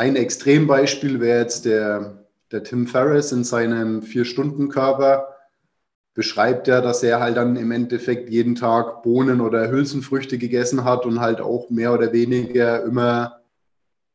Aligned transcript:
ein 0.00 0.16
Extrembeispiel 0.16 1.20
wäre 1.20 1.40
jetzt 1.40 1.66
der, 1.66 2.24
der 2.50 2.64
Tim 2.64 2.86
Ferriss 2.86 3.32
in 3.32 3.44
seinem 3.44 4.00
Vier-Stunden-Körper. 4.00 5.36
Beschreibt 6.14 6.68
er, 6.68 6.80
dass 6.80 7.02
er 7.02 7.20
halt 7.20 7.36
dann 7.36 7.56
im 7.56 7.70
Endeffekt 7.70 8.30
jeden 8.30 8.54
Tag 8.54 9.02
Bohnen 9.02 9.42
oder 9.42 9.70
Hülsenfrüchte 9.70 10.38
gegessen 10.38 10.84
hat 10.84 11.04
und 11.04 11.20
halt 11.20 11.42
auch 11.42 11.68
mehr 11.68 11.92
oder 11.92 12.14
weniger 12.14 12.82
immer 12.82 13.40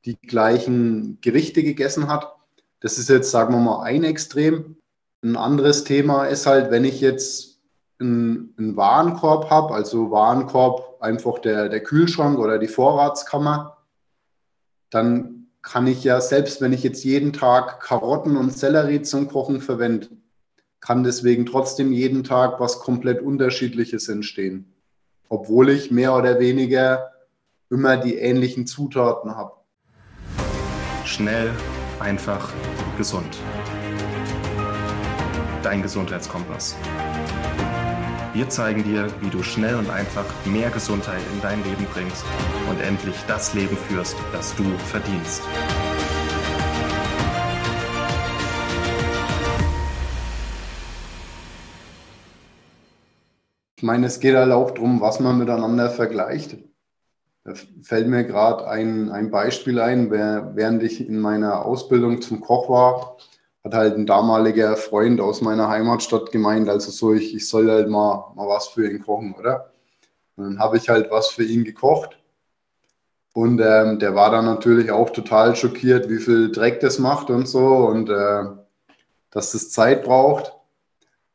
die 0.05 0.17
gleichen 0.17 1.19
Gerichte 1.21 1.61
gegessen 1.61 2.07
hat. 2.07 2.33
Das 2.79 2.97
ist 2.97 3.09
jetzt, 3.09 3.29
sagen 3.29 3.53
wir 3.53 3.59
mal, 3.59 3.83
ein 3.83 4.03
Extrem. 4.03 4.77
Ein 5.23 5.37
anderes 5.37 5.83
Thema 5.83 6.25
ist 6.25 6.47
halt, 6.47 6.71
wenn 6.71 6.83
ich 6.83 6.99
jetzt 6.99 7.59
einen, 7.99 8.55
einen 8.57 8.75
Warenkorb 8.75 9.51
habe, 9.51 9.75
also 9.75 10.09
Warenkorb 10.09 10.97
einfach 10.99 11.37
der, 11.37 11.69
der 11.69 11.83
Kühlschrank 11.83 12.39
oder 12.39 12.57
die 12.57 12.67
Vorratskammer, 12.67 13.77
dann 14.89 15.34
kann 15.65 15.87
ich 15.87 16.03
ja, 16.03 16.21
selbst 16.21 16.61
wenn 16.61 16.73
ich 16.73 16.83
jetzt 16.83 17.03
jeden 17.03 17.33
Tag 17.33 17.81
Karotten 17.81 18.37
und 18.37 18.55
Sellerie 18.55 19.01
zum 19.01 19.27
Kochen 19.27 19.61
verwende, 19.61 20.09
kann 20.79 21.03
deswegen 21.03 21.47
trotzdem 21.47 21.91
jeden 21.91 22.23
Tag 22.23 22.59
was 22.59 22.79
komplett 22.79 23.21
Unterschiedliches 23.21 24.07
entstehen. 24.07 24.73
Obwohl 25.27 25.69
ich 25.69 25.89
mehr 25.89 26.15
oder 26.15 26.39
weniger 26.39 27.11
immer 27.71 27.97
die 27.97 28.15
ähnlichen 28.15 28.67
Zutaten 28.67 29.35
habe. 29.35 29.53
Schnell, 31.03 31.51
einfach, 31.99 32.53
gesund. 32.97 33.35
Dein 35.63 35.81
Gesundheitskompass. 35.81 36.75
Wir 38.35 38.49
zeigen 38.49 38.83
dir, 38.83 39.07
wie 39.21 39.29
du 39.29 39.41
schnell 39.43 39.75
und 39.75 39.89
einfach 39.89 40.25
mehr 40.45 40.69
Gesundheit 40.69 41.21
in 41.31 41.41
dein 41.41 41.63
Leben 41.63 41.85
bringst 41.93 42.25
und 42.69 42.81
endlich 42.81 43.15
das 43.29 43.53
Leben 43.53 43.77
führst, 43.77 44.17
das 44.33 44.53
du 44.57 44.65
verdienst. 44.89 45.41
Ich 53.77 53.83
meine, 53.83 54.07
es 54.07 54.19
geht 54.19 54.35
halt 54.35 54.51
auch 54.51 54.71
darum, 54.71 54.99
was 54.99 55.21
man 55.21 55.37
miteinander 55.37 55.89
vergleicht. 55.89 56.57
Da 57.45 57.53
fällt 57.83 58.09
mir 58.09 58.25
gerade 58.25 58.67
ein, 58.67 59.11
ein 59.11 59.31
Beispiel 59.31 59.79
ein, 59.79 60.11
während 60.11 60.83
ich 60.83 61.07
in 61.07 61.19
meiner 61.19 61.65
Ausbildung 61.65 62.21
zum 62.21 62.41
Koch 62.41 62.67
war, 62.67 63.15
hat 63.65 63.73
halt 63.73 63.97
ein 63.97 64.05
damaliger 64.05 64.77
Freund 64.77 65.19
aus 65.19 65.41
meiner 65.41 65.67
Heimatstadt 65.67 66.31
gemeint, 66.31 66.69
also 66.69 66.91
so, 66.91 67.13
ich, 67.13 67.33
ich 67.35 67.49
soll 67.49 67.69
halt 67.69 67.89
mal, 67.89 68.31
mal 68.35 68.47
was 68.47 68.67
für 68.67 68.87
ihn 68.89 69.01
kochen, 69.01 69.33
oder? 69.33 69.71
Und 70.35 70.43
dann 70.43 70.59
habe 70.59 70.77
ich 70.77 70.87
halt 70.87 71.09
was 71.09 71.29
für 71.29 71.43
ihn 71.43 71.63
gekocht. 71.63 72.19
Und 73.33 73.59
ähm, 73.59 73.97
der 73.97 74.13
war 74.13 74.29
dann 74.29 74.45
natürlich 74.45 74.91
auch 74.91 75.09
total 75.09 75.55
schockiert, 75.55 76.09
wie 76.09 76.19
viel 76.19 76.51
Dreck 76.51 76.79
das 76.79 76.99
macht 76.99 77.31
und 77.31 77.47
so 77.47 77.65
und 77.65 78.09
äh, 78.09 78.43
dass 79.31 79.51
das 79.51 79.71
Zeit 79.71 80.03
braucht. 80.03 80.53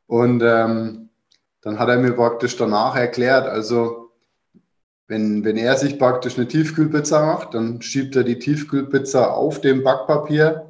Und 0.07 0.41
ähm, 0.43 1.11
dann 1.63 1.79
hat 1.81 1.89
er 1.89 1.99
mir 1.99 2.13
praktisch 2.13 2.57
danach 2.57 2.95
erklärt, 2.95 3.49
also 3.49 4.13
wenn, 5.09 5.45
wenn 5.45 5.57
er 5.57 5.77
sich 5.77 5.99
praktisch 5.99 6.39
eine 6.39 6.47
Tiefkühlpizza 6.47 7.27
macht, 7.27 7.55
dann 7.55 7.83
schiebt 7.83 8.15
er 8.15 8.23
die 8.23 8.39
Tiefkühlpizza 8.39 9.27
auf 9.33 9.61
dem 9.61 9.83
Backpapier 9.83 10.70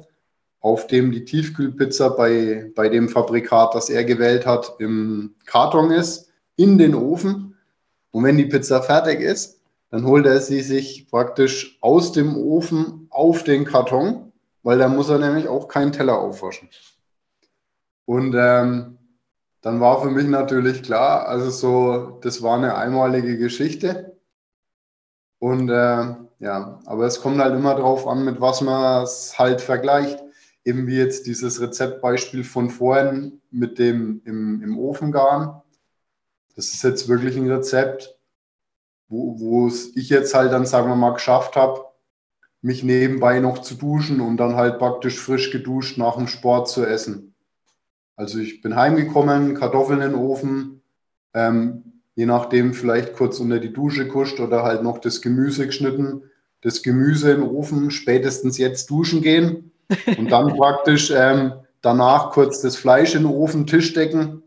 auf 0.61 0.85
dem 0.87 1.11
die 1.11 1.25
Tiefkühlpizza 1.25 2.09
bei, 2.09 2.71
bei 2.75 2.87
dem 2.87 3.09
Fabrikat, 3.09 3.73
das 3.73 3.89
er 3.89 4.05
gewählt 4.05 4.45
hat, 4.45 4.75
im 4.79 5.33
Karton 5.45 5.91
ist, 5.91 6.29
in 6.55 6.77
den 6.77 6.93
Ofen. 6.93 7.57
Und 8.11 8.23
wenn 8.23 8.37
die 8.37 8.45
Pizza 8.45 8.81
fertig 8.83 9.19
ist, 9.19 9.59
dann 9.89 10.05
holt 10.05 10.25
er 10.25 10.39
sie 10.39 10.61
sich 10.61 11.07
praktisch 11.09 11.77
aus 11.81 12.11
dem 12.11 12.37
Ofen 12.37 13.07
auf 13.09 13.43
den 13.43 13.65
Karton, 13.65 14.31
weil 14.63 14.77
da 14.77 14.87
muss 14.87 15.09
er 15.09 15.17
nämlich 15.17 15.47
auch 15.47 15.67
keinen 15.67 15.91
Teller 15.91 16.19
aufwaschen. 16.19 16.69
Und 18.05 18.35
ähm, 18.37 18.97
dann 19.61 19.79
war 19.79 20.01
für 20.01 20.11
mich 20.11 20.27
natürlich 20.27 20.83
klar, 20.83 21.27
also 21.27 21.49
so, 21.49 22.19
das 22.21 22.43
war 22.43 22.57
eine 22.57 22.75
einmalige 22.75 23.37
Geschichte. 23.37 24.15
Und 25.39 25.69
äh, 25.69 26.15
ja, 26.39 26.79
aber 26.85 27.05
es 27.05 27.19
kommt 27.21 27.39
halt 27.39 27.55
immer 27.55 27.75
drauf 27.75 28.07
an, 28.07 28.23
mit 28.23 28.39
was 28.39 28.61
man 28.61 29.03
es 29.03 29.37
halt 29.39 29.61
vergleicht 29.61 30.20
eben 30.63 30.87
wie 30.87 30.97
jetzt 30.97 31.25
dieses 31.25 31.61
Rezeptbeispiel 31.61 32.43
von 32.43 32.69
vorhin 32.69 33.41
mit 33.49 33.79
dem 33.79 34.21
im, 34.25 34.61
im 34.61 34.77
Ofen 34.77 35.11
garen. 35.11 35.61
Das 36.55 36.73
ist 36.73 36.83
jetzt 36.83 37.07
wirklich 37.07 37.35
ein 37.37 37.49
Rezept, 37.49 38.17
wo, 39.07 39.69
ich 39.95 40.09
jetzt 40.09 40.33
halt 40.33 40.51
dann, 40.51 40.65
sagen 40.65 40.87
wir 40.87 40.95
mal, 40.95 41.13
geschafft 41.13 41.55
habe, 41.55 41.81
mich 42.61 42.83
nebenbei 42.83 43.39
noch 43.39 43.59
zu 43.59 43.75
duschen 43.75 44.21
und 44.21 44.37
dann 44.37 44.55
halt 44.55 44.77
praktisch 44.77 45.19
frisch 45.19 45.51
geduscht 45.51 45.97
nach 45.97 46.15
dem 46.15 46.27
Sport 46.27 46.69
zu 46.69 46.85
essen. 46.85 47.33
Also 48.15 48.37
ich 48.37 48.61
bin 48.61 48.75
heimgekommen, 48.75 49.55
Kartoffeln 49.55 50.01
in 50.01 50.11
den 50.11 50.19
Ofen, 50.19 50.81
ähm, 51.33 52.03
je 52.13 52.27
nachdem 52.27 52.73
vielleicht 52.73 53.13
kurz 53.13 53.39
unter 53.39 53.59
die 53.59 53.73
Dusche 53.73 54.07
kuscht 54.07 54.39
oder 54.39 54.63
halt 54.63 54.83
noch 54.83 54.99
das 54.99 55.21
Gemüse 55.21 55.65
geschnitten, 55.65 56.23
das 56.61 56.83
Gemüse 56.83 57.31
im 57.31 57.43
Ofen, 57.43 57.89
spätestens 57.89 58.59
jetzt 58.59 58.91
duschen 58.91 59.21
gehen 59.21 59.70
und 60.17 60.31
dann 60.31 60.55
praktisch 60.55 61.11
ähm, 61.11 61.53
danach 61.81 62.31
kurz 62.31 62.61
das 62.61 62.75
Fleisch 62.75 63.15
in 63.15 63.23
den 63.23 63.31
Ofen, 63.31 63.67
Tisch 63.67 63.93
decken. 63.93 64.43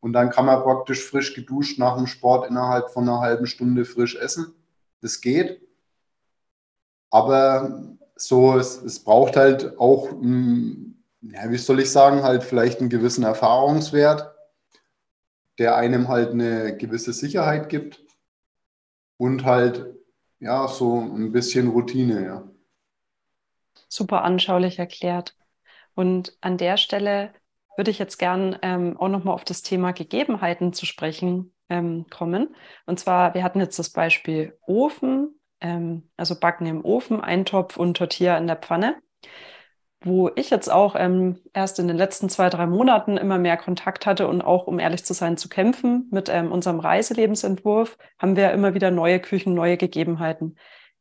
Und 0.00 0.12
dann 0.12 0.30
kann 0.30 0.46
man 0.46 0.62
praktisch 0.62 1.04
frisch 1.04 1.34
geduscht 1.34 1.78
nach 1.78 1.96
dem 1.96 2.06
Sport 2.06 2.48
innerhalb 2.48 2.90
von 2.90 3.08
einer 3.08 3.20
halben 3.20 3.46
Stunde 3.46 3.84
frisch 3.84 4.14
essen. 4.16 4.54
Das 5.00 5.20
geht. 5.20 5.60
Aber 7.10 7.96
so, 8.14 8.56
es, 8.56 8.82
es 8.82 9.02
braucht 9.02 9.36
halt 9.36 9.78
auch, 9.78 10.10
hm, 10.10 11.02
ja, 11.22 11.50
wie 11.50 11.56
soll 11.56 11.80
ich 11.80 11.90
sagen, 11.90 12.22
halt 12.22 12.44
vielleicht 12.44 12.80
einen 12.80 12.90
gewissen 12.90 13.24
Erfahrungswert, 13.24 14.32
der 15.58 15.76
einem 15.76 16.08
halt 16.08 16.30
eine 16.30 16.76
gewisse 16.76 17.12
Sicherheit 17.12 17.68
gibt 17.68 18.04
und 19.16 19.44
halt, 19.44 19.86
ja, 20.38 20.68
so 20.68 21.00
ein 21.00 21.32
bisschen 21.32 21.68
Routine, 21.68 22.24
ja 22.24 22.48
super 23.88 24.22
anschaulich 24.22 24.78
erklärt. 24.78 25.34
Und 25.94 26.36
an 26.40 26.56
der 26.58 26.76
Stelle 26.76 27.32
würde 27.76 27.90
ich 27.90 27.98
jetzt 27.98 28.18
gern 28.18 28.58
ähm, 28.62 28.96
auch 28.98 29.08
nochmal 29.08 29.34
auf 29.34 29.44
das 29.44 29.62
Thema 29.62 29.92
Gegebenheiten 29.92 30.72
zu 30.72 30.86
sprechen 30.86 31.54
ähm, 31.68 32.06
kommen. 32.10 32.54
Und 32.86 32.98
zwar, 32.98 33.34
wir 33.34 33.42
hatten 33.42 33.60
jetzt 33.60 33.78
das 33.78 33.90
Beispiel 33.90 34.58
Ofen, 34.66 35.38
ähm, 35.60 36.08
also 36.16 36.38
Backen 36.38 36.66
im 36.66 36.84
Ofen, 36.84 37.20
Eintopf 37.20 37.76
und 37.76 37.96
Tortilla 37.96 38.36
in 38.38 38.46
der 38.46 38.56
Pfanne. 38.56 38.96
Wo 40.02 40.30
ich 40.36 40.50
jetzt 40.50 40.70
auch 40.70 40.94
ähm, 40.96 41.38
erst 41.52 41.78
in 41.78 41.88
den 41.88 41.96
letzten 41.96 42.28
zwei, 42.28 42.48
drei 42.50 42.66
Monaten 42.66 43.16
immer 43.16 43.38
mehr 43.38 43.56
Kontakt 43.56 44.06
hatte 44.06 44.28
und 44.28 44.42
auch, 44.42 44.66
um 44.66 44.78
ehrlich 44.78 45.04
zu 45.04 45.14
sein, 45.14 45.36
zu 45.36 45.48
kämpfen 45.48 46.08
mit 46.12 46.28
ähm, 46.28 46.52
unserem 46.52 46.80
Reiselebensentwurf, 46.80 47.98
haben 48.18 48.36
wir 48.36 48.52
immer 48.52 48.74
wieder 48.74 48.90
neue 48.90 49.18
Küchen, 49.18 49.54
neue 49.54 49.76
Gegebenheiten. 49.76 50.56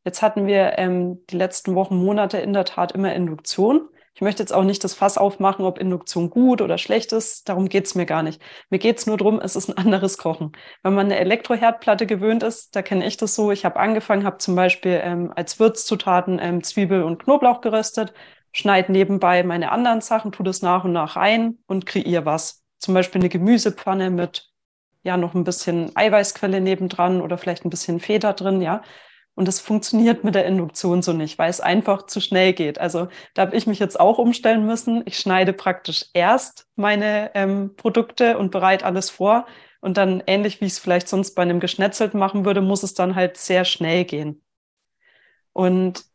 Jetzt 0.05 0.21
hatten 0.21 0.45
wir 0.45 0.77
ähm, 0.77 1.25
die 1.31 1.37
letzten 1.37 1.75
Wochen, 1.75 1.97
Monate 1.97 2.37
in 2.37 2.53
der 2.53 2.65
Tat 2.65 2.91
immer 2.91 3.13
Induktion. 3.13 3.89
Ich 4.13 4.21
möchte 4.21 4.41
jetzt 4.41 4.53
auch 4.53 4.63
nicht 4.63 4.83
das 4.83 4.93
Fass 4.93 5.17
aufmachen, 5.17 5.65
ob 5.65 5.77
Induktion 5.79 6.29
gut 6.29 6.61
oder 6.61 6.77
schlecht 6.77 7.11
ist. 7.11 7.49
Darum 7.49 7.67
geht's 7.67 7.95
mir 7.95 8.05
gar 8.05 8.23
nicht. 8.23 8.41
Mir 8.69 8.77
geht's 8.77 9.07
nur 9.07 9.17
drum, 9.17 9.41
es 9.41 9.57
ist 9.57 9.67
ein 9.67 9.77
anderes 9.77 10.17
Kochen. 10.17 10.53
Wenn 10.83 10.93
man 10.93 11.07
eine 11.07 11.17
Elektroherdplatte 11.17 12.05
gewöhnt 12.05 12.43
ist, 12.43 12.75
da 12.75 12.81
kenne 12.83 13.05
ich 13.05 13.17
das 13.17 13.35
so. 13.35 13.51
Ich 13.51 13.65
habe 13.65 13.77
angefangen, 13.79 14.23
habe 14.23 14.37
zum 14.37 14.55
Beispiel 14.55 15.01
ähm, 15.03 15.33
als 15.35 15.59
Würzzutaten 15.59 16.39
ähm, 16.41 16.63
Zwiebel 16.63 17.03
und 17.03 17.21
Knoblauch 17.23 17.59
geröstet, 17.61 18.13
schneide 18.53 18.91
nebenbei 18.91 19.43
meine 19.43 19.71
anderen 19.71 20.01
Sachen, 20.01 20.31
tue 20.31 20.45
das 20.45 20.61
nach 20.61 20.85
und 20.85 20.93
nach 20.93 21.15
rein 21.17 21.57
und 21.65 21.85
kreiere 21.85 22.25
was. 22.25 22.63
Zum 22.77 22.93
Beispiel 22.93 23.21
eine 23.21 23.29
Gemüsepfanne 23.29 24.11
mit 24.11 24.49
ja 25.03 25.17
noch 25.17 25.33
ein 25.33 25.43
bisschen 25.43 25.91
Eiweißquelle 25.95 26.61
nebendran 26.61 27.21
oder 27.21 27.37
vielleicht 27.37 27.65
ein 27.65 27.69
bisschen 27.69 27.99
Feder 27.99 28.33
drin, 28.33 28.61
ja. 28.61 28.81
Und 29.35 29.47
das 29.49 29.59
funktioniert 29.59 30.23
mit 30.23 30.33
der 30.33 30.45
Induktion 30.45 31.01
so 31.01 31.11
nicht, 31.13 31.37
weil 31.37 31.49
es 31.49 31.59
einfach 31.59 32.05
zu 32.05 32.21
schnell 32.21 32.53
geht. 32.53 32.79
Also 32.79 33.09
da 33.33 33.43
habe 33.43 33.55
ich 33.55 33.67
mich 33.67 33.79
jetzt 33.79 33.99
auch 33.99 34.17
umstellen 34.17 34.65
müssen. 34.65 35.03
Ich 35.05 35.19
schneide 35.19 35.51
praktisch 35.51 36.05
erst 36.13 36.67
meine 36.75 37.31
ähm, 37.35 37.75
Produkte 37.75 38.37
und 38.37 38.51
bereite 38.51 38.85
alles 38.85 39.09
vor. 39.09 39.45
Und 39.81 39.97
dann, 39.97 40.23
ähnlich 40.25 40.61
wie 40.61 40.65
ich 40.65 40.73
es 40.73 40.79
vielleicht 40.79 41.09
sonst 41.09 41.35
bei 41.35 41.41
einem 41.41 41.59
Geschnetzelten 41.59 42.19
machen 42.19 42.45
würde, 42.45 42.61
muss 42.61 42.83
es 42.83 42.93
dann 42.93 43.15
halt 43.15 43.37
sehr 43.37 43.65
schnell 43.65 44.05
gehen. 44.05 44.41
Und 45.53 46.05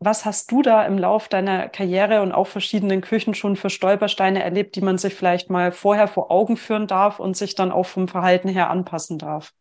was 0.00 0.24
hast 0.24 0.50
du 0.50 0.62
da 0.62 0.84
im 0.86 0.98
Lauf 0.98 1.28
deiner 1.28 1.68
Karriere 1.68 2.22
und 2.22 2.32
auch 2.32 2.46
verschiedenen 2.46 3.00
Küchen 3.00 3.34
schon 3.34 3.56
für 3.56 3.70
Stolpersteine 3.70 4.42
erlebt, 4.42 4.76
die 4.76 4.80
man 4.80 4.98
sich 4.98 5.14
vielleicht 5.14 5.50
mal 5.50 5.72
vorher 5.72 6.08
vor 6.08 6.30
Augen 6.30 6.56
führen 6.56 6.86
darf 6.86 7.20
und 7.20 7.36
sich 7.36 7.54
dann 7.54 7.72
auch 7.72 7.86
vom 7.86 8.08
Verhalten 8.08 8.48
her 8.48 8.70
anpassen 8.70 9.18
darf? 9.18 9.52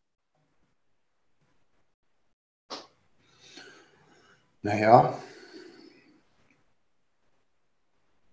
Naja, 4.63 5.17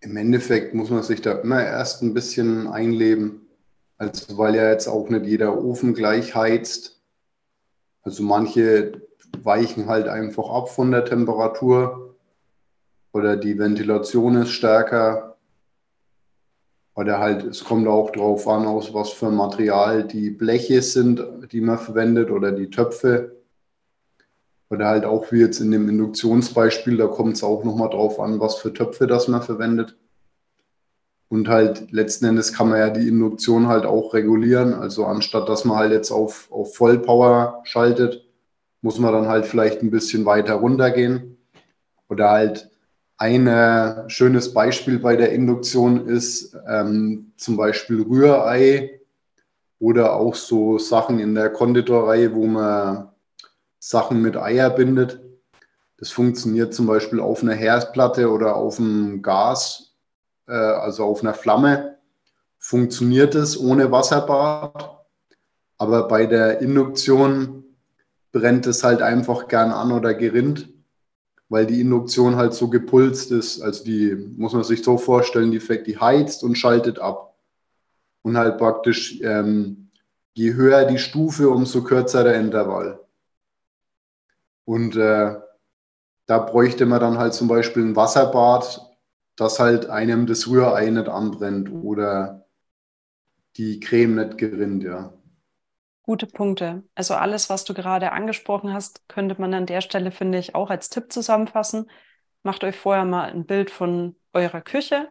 im 0.00 0.16
Endeffekt 0.16 0.74
muss 0.74 0.90
man 0.90 1.02
sich 1.02 1.20
da 1.20 1.32
immer 1.32 1.62
erst 1.62 2.02
ein 2.02 2.14
bisschen 2.14 2.68
einleben. 2.68 3.46
Also 3.96 4.38
weil 4.38 4.54
ja 4.54 4.70
jetzt 4.70 4.86
auch 4.86 5.08
nicht 5.08 5.26
jeder 5.26 5.62
Ofen 5.62 5.94
gleich 5.94 6.34
heizt. 6.34 7.02
Also 8.02 8.22
manche 8.22 9.02
weichen 9.42 9.86
halt 9.86 10.08
einfach 10.08 10.48
ab 10.50 10.70
von 10.70 10.90
der 10.90 11.04
Temperatur. 11.04 12.04
oder 13.12 13.36
die 13.36 13.58
Ventilation 13.58 14.36
ist 14.36 14.50
stärker. 14.50 15.36
Oder 16.94 17.18
halt, 17.18 17.44
es 17.44 17.64
kommt 17.64 17.88
auch 17.88 18.10
darauf 18.10 18.46
an, 18.48 18.66
aus 18.66 18.92
was 18.92 19.10
für 19.10 19.30
Material 19.30 20.04
die 20.06 20.30
Bleche 20.30 20.82
sind, 20.82 21.24
die 21.52 21.60
man 21.60 21.78
verwendet 21.78 22.30
oder 22.30 22.52
die 22.52 22.70
Töpfe. 22.70 23.37
Oder 24.70 24.88
halt 24.88 25.04
auch 25.04 25.32
wie 25.32 25.40
jetzt 25.40 25.60
in 25.60 25.70
dem 25.70 25.88
Induktionsbeispiel, 25.88 26.96
da 26.96 27.06
kommt 27.06 27.36
es 27.36 27.42
auch 27.42 27.64
nochmal 27.64 27.88
drauf 27.88 28.20
an, 28.20 28.38
was 28.40 28.56
für 28.56 28.72
Töpfe 28.72 29.06
das 29.06 29.28
man 29.28 29.42
verwendet. 29.42 29.96
Und 31.28 31.48
halt 31.48 31.90
letzten 31.92 32.26
Endes 32.26 32.52
kann 32.52 32.68
man 32.70 32.78
ja 32.78 32.90
die 32.90 33.08
Induktion 33.08 33.68
halt 33.68 33.84
auch 33.84 34.14
regulieren. 34.14 34.74
Also 34.74 35.04
anstatt 35.04 35.48
dass 35.48 35.64
man 35.64 35.76
halt 35.76 35.92
jetzt 35.92 36.10
auf, 36.10 36.50
auf 36.50 36.74
Vollpower 36.74 37.60
schaltet, 37.64 38.26
muss 38.80 38.98
man 38.98 39.12
dann 39.12 39.28
halt 39.28 39.46
vielleicht 39.46 39.82
ein 39.82 39.90
bisschen 39.90 40.24
weiter 40.24 40.54
runtergehen. 40.54 41.38
Oder 42.08 42.30
halt 42.30 42.70
ein 43.18 43.46
äh, 43.46 44.08
schönes 44.08 44.54
Beispiel 44.54 45.00
bei 45.00 45.16
der 45.16 45.32
Induktion 45.32 46.06
ist 46.06 46.56
ähm, 46.66 47.32
zum 47.36 47.56
Beispiel 47.56 48.02
Rührei 48.02 49.00
oder 49.80 50.14
auch 50.14 50.34
so 50.34 50.78
Sachen 50.78 51.18
in 51.18 51.34
der 51.34 51.50
Konditorei, 51.50 52.32
wo 52.32 52.46
man 52.46 53.10
Sachen 53.78 54.22
mit 54.22 54.36
Eier 54.36 54.70
bindet. 54.70 55.20
Das 55.98 56.10
funktioniert 56.10 56.74
zum 56.74 56.86
Beispiel 56.86 57.20
auf 57.20 57.42
einer 57.42 57.54
Herdplatte 57.54 58.30
oder 58.30 58.56
auf 58.56 58.78
einem 58.78 59.22
Gas, 59.22 59.94
äh, 60.46 60.52
also 60.52 61.04
auf 61.04 61.22
einer 61.22 61.34
Flamme. 61.34 61.98
Funktioniert 62.58 63.34
es 63.34 63.58
ohne 63.58 63.90
Wasserbad. 63.90 64.96
Aber 65.76 66.08
bei 66.08 66.26
der 66.26 66.60
Induktion 66.60 67.64
brennt 68.32 68.66
es 68.66 68.82
halt 68.82 69.00
einfach 69.00 69.48
gern 69.48 69.70
an 69.70 69.92
oder 69.92 70.14
gerinnt, 70.14 70.68
weil 71.48 71.66
die 71.66 71.80
Induktion 71.80 72.36
halt 72.36 72.52
so 72.54 72.68
gepulst 72.68 73.30
ist. 73.30 73.60
Also 73.60 73.84
die 73.84 74.14
muss 74.36 74.52
man 74.52 74.64
sich 74.64 74.82
so 74.82 74.98
vorstellen, 74.98 75.50
die, 75.50 75.60
die 75.84 75.98
heizt 75.98 76.42
und 76.42 76.56
schaltet 76.56 76.98
ab. 76.98 77.36
Und 78.22 78.36
halt 78.36 78.58
praktisch, 78.58 79.20
ähm, 79.22 79.90
je 80.34 80.54
höher 80.54 80.84
die 80.84 80.98
Stufe, 80.98 81.48
umso 81.48 81.82
kürzer 81.82 82.24
der 82.24 82.34
Intervall. 82.34 83.00
Und 84.68 84.96
äh, 84.96 85.34
da 86.26 86.38
bräuchte 86.40 86.84
man 86.84 87.00
dann 87.00 87.16
halt 87.16 87.32
zum 87.32 87.48
Beispiel 87.48 87.82
ein 87.82 87.96
Wasserbad, 87.96 88.86
das 89.34 89.58
halt 89.58 89.88
einem 89.88 90.26
das 90.26 90.46
Rührei 90.46 90.90
nicht 90.90 91.08
anbrennt 91.08 91.72
oder 91.72 92.44
die 93.56 93.80
Creme 93.80 94.16
nicht 94.16 94.36
gerinnt, 94.36 94.84
ja. 94.84 95.14
Gute 96.02 96.26
Punkte. 96.26 96.82
Also 96.94 97.14
alles, 97.14 97.48
was 97.48 97.64
du 97.64 97.72
gerade 97.72 98.12
angesprochen 98.12 98.74
hast, 98.74 99.08
könnte 99.08 99.40
man 99.40 99.54
an 99.54 99.64
der 99.64 99.80
Stelle, 99.80 100.10
finde 100.10 100.36
ich, 100.36 100.54
auch 100.54 100.68
als 100.68 100.90
Tipp 100.90 101.10
zusammenfassen. 101.10 101.90
Macht 102.42 102.62
euch 102.62 102.76
vorher 102.76 103.06
mal 103.06 103.30
ein 103.30 103.46
Bild 103.46 103.70
von 103.70 104.16
eurer 104.34 104.60
Küche 104.60 105.10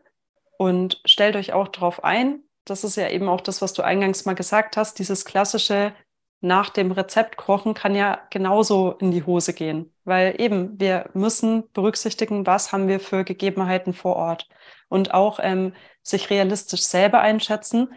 und 0.60 1.02
stellt 1.06 1.36
euch 1.36 1.54
auch 1.54 1.70
darauf 1.70 2.04
ein. 2.04 2.44
Das 2.64 2.84
ist 2.84 2.96
ja 2.96 3.10
eben 3.10 3.28
auch 3.28 3.42
das, 3.42 3.64
was 3.64 3.74
du 3.74 3.82
eingangs 3.82 4.26
mal 4.26 4.36
gesagt 4.36 4.78
hast. 4.78 5.00
Dieses 5.00 5.26
klassische 5.26 5.96
nach 6.42 6.70
dem 6.70 6.92
Rezept 6.92 7.38
kochen 7.38 7.74
kann 7.74 7.96
ja 7.96 8.20
genauso 8.30 8.92
in 9.00 9.12
die 9.12 9.24
Hose 9.24 9.54
gehen, 9.54 9.94
weil 10.04 10.40
eben 10.40 10.80
wir 10.80 11.10
müssen 11.14 11.64
berücksichtigen, 11.74 12.46
was 12.46 12.72
haben 12.72 12.88
wir 12.88 13.00
für 13.00 13.24
Gegebenheiten 13.24 13.94
vor 13.94 14.16
Ort 14.16 14.48
und 14.88 15.14
auch 15.14 15.40
ähm, 15.42 15.74
sich 16.04 16.30
realistisch 16.30 16.84
selber 16.84 17.22
einschätzen 17.22 17.90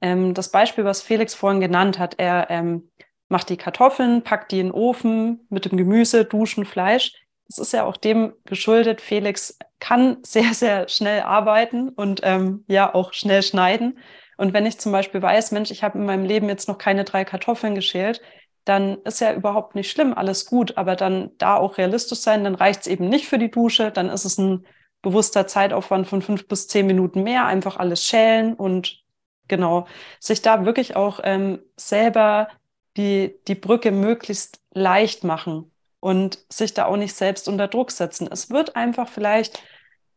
ähm, 0.00 0.34
das 0.34 0.50
Beispiel, 0.50 0.84
was 0.84 1.02
Felix 1.02 1.34
vorhin 1.34 1.60
genannt 1.60 1.98
hat, 1.98 2.18
er 2.18 2.50
ähm, 2.50 2.90
macht 3.28 3.48
die 3.48 3.56
Kartoffeln, 3.56 4.22
packt 4.22 4.52
die 4.52 4.60
in 4.60 4.66
den 4.66 4.72
Ofen 4.72 5.46
mit 5.48 5.64
dem 5.64 5.76
Gemüse, 5.76 6.24
Duschen, 6.24 6.64
Fleisch. 6.64 7.12
Das 7.48 7.58
ist 7.58 7.72
ja 7.72 7.84
auch 7.84 7.96
dem 7.96 8.32
geschuldet. 8.44 9.00
Felix 9.00 9.58
kann 9.80 10.18
sehr, 10.22 10.54
sehr 10.54 10.88
schnell 10.88 11.22
arbeiten 11.22 11.88
und 11.88 12.20
ähm, 12.24 12.64
ja 12.68 12.94
auch 12.94 13.12
schnell 13.12 13.42
schneiden. 13.42 13.98
Und 14.36 14.52
wenn 14.52 14.66
ich 14.66 14.78
zum 14.78 14.92
Beispiel 14.92 15.22
weiß, 15.22 15.52
Mensch, 15.52 15.70
ich 15.70 15.82
habe 15.82 15.98
in 15.98 16.04
meinem 16.04 16.24
Leben 16.24 16.48
jetzt 16.48 16.68
noch 16.68 16.78
keine 16.78 17.04
drei 17.04 17.24
Kartoffeln 17.24 17.74
geschält, 17.74 18.20
dann 18.64 18.98
ist 19.02 19.20
ja 19.20 19.32
überhaupt 19.32 19.74
nicht 19.74 19.90
schlimm, 19.90 20.12
alles 20.14 20.46
gut. 20.46 20.76
Aber 20.76 20.96
dann 20.96 21.30
da 21.38 21.56
auch 21.56 21.78
realistisch 21.78 22.18
sein, 22.18 22.44
dann 22.44 22.54
reicht 22.54 22.80
es 22.80 22.86
eben 22.86 23.08
nicht 23.08 23.28
für 23.28 23.38
die 23.38 23.50
Dusche, 23.50 23.90
dann 23.90 24.08
ist 24.08 24.24
es 24.24 24.38
ein 24.38 24.66
bewusster 25.02 25.46
Zeitaufwand 25.46 26.08
von 26.08 26.20
fünf 26.20 26.48
bis 26.48 26.66
zehn 26.68 26.86
Minuten 26.86 27.22
mehr, 27.22 27.46
einfach 27.46 27.76
alles 27.76 28.04
schälen 28.04 28.54
und 28.54 29.04
genau, 29.46 29.86
sich 30.18 30.42
da 30.42 30.64
wirklich 30.64 30.96
auch 30.96 31.20
ähm, 31.22 31.60
selber 31.76 32.48
die, 32.96 33.36
die 33.46 33.54
Brücke 33.54 33.92
möglichst 33.92 34.60
leicht 34.72 35.22
machen 35.22 35.70
und 36.00 36.38
sich 36.52 36.74
da 36.74 36.86
auch 36.86 36.96
nicht 36.96 37.14
selbst 37.14 37.48
unter 37.48 37.68
Druck 37.68 37.92
setzen. 37.92 38.28
Es 38.30 38.50
wird 38.50 38.74
einfach 38.74 39.08
vielleicht 39.08 39.62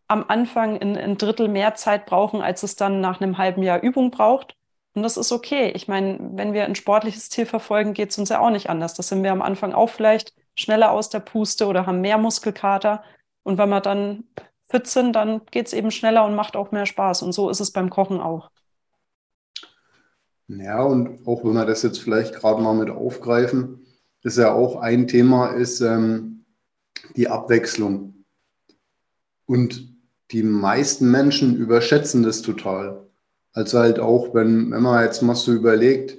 am 0.10 0.26
Anfang 0.28 0.82
ein, 0.82 0.98
ein 0.98 1.18
Drittel 1.18 1.48
mehr 1.48 1.76
Zeit 1.76 2.06
brauchen, 2.06 2.42
als 2.42 2.64
es 2.64 2.76
dann 2.76 3.00
nach 3.00 3.22
einem 3.22 3.38
halben 3.38 3.64
Jahr 3.64 3.82
Übung 3.82 4.12
braucht. 4.12 4.56
Und 4.96 5.04
das 5.04 5.18
ist 5.18 5.32
okay. 5.32 5.72
Ich 5.76 5.88
meine, 5.88 6.20
wenn 6.34 6.52
wir 6.54 6.66
ein 6.66 6.76
sportliches 6.76 7.30
Ziel 7.30 7.46
verfolgen, 7.46 7.94
geht 7.94 8.10
es 8.10 8.18
uns 8.18 8.30
ja 8.30 8.40
auch 8.40 8.50
nicht 8.50 8.70
anders. 8.70 8.96
Das 8.96 9.08
sind 9.08 9.24
wir 9.24 9.32
am 9.32 9.44
Anfang 9.44 9.72
auch 9.72 9.90
vielleicht 9.90 10.34
schneller 10.56 10.92
aus 10.92 11.10
der 11.10 11.20
Puste 11.20 11.68
oder 11.68 11.86
haben 11.86 12.02
mehr 12.02 12.18
Muskelkater. 12.18 13.04
Und 13.44 13.58
wenn 13.58 13.70
wir 13.70 13.82
dann 13.82 14.24
fit 14.64 14.88
sind, 14.88 15.14
dann 15.14 15.42
geht 15.52 15.68
es 15.68 15.74
eben 15.74 15.92
schneller 15.92 16.26
und 16.26 16.36
macht 16.36 16.56
auch 16.56 16.72
mehr 16.72 16.88
Spaß. 16.88 17.22
Und 17.22 17.32
so 17.32 17.50
ist 17.50 17.60
es 17.60 17.72
beim 17.72 17.92
Kochen 17.92 18.20
auch. 18.20 18.50
Ja, 20.48 20.82
und 20.82 21.28
auch 21.28 21.44
wenn 21.44 21.54
wir 21.54 21.66
das 21.66 21.84
jetzt 21.84 22.00
vielleicht 22.00 22.34
gerade 22.34 22.62
mal 22.62 22.74
mit 22.74 22.90
aufgreifen, 22.90 23.86
ist 24.24 24.40
ja 24.40 24.52
auch 24.52 24.78
ein 24.78 25.08
Thema, 25.08 25.50
ist 25.50 25.82
ähm, 25.82 26.46
die 27.16 27.28
Abwechslung. 27.28 28.26
Und 29.46 29.89
die 30.31 30.44
meisten 30.44 31.10
Menschen 31.10 31.56
überschätzen 31.56 32.24
das 32.24 32.42
total. 32.42 33.08
Also 33.54 33.80
halt 33.80 34.00
auch, 34.00 34.34
wenn, 34.34 34.72
wenn 34.72 34.81
man 34.81 35.04
jetzt 35.04 35.22
mal 35.22 35.36
so 35.36 35.52
überlegt, 35.52 36.18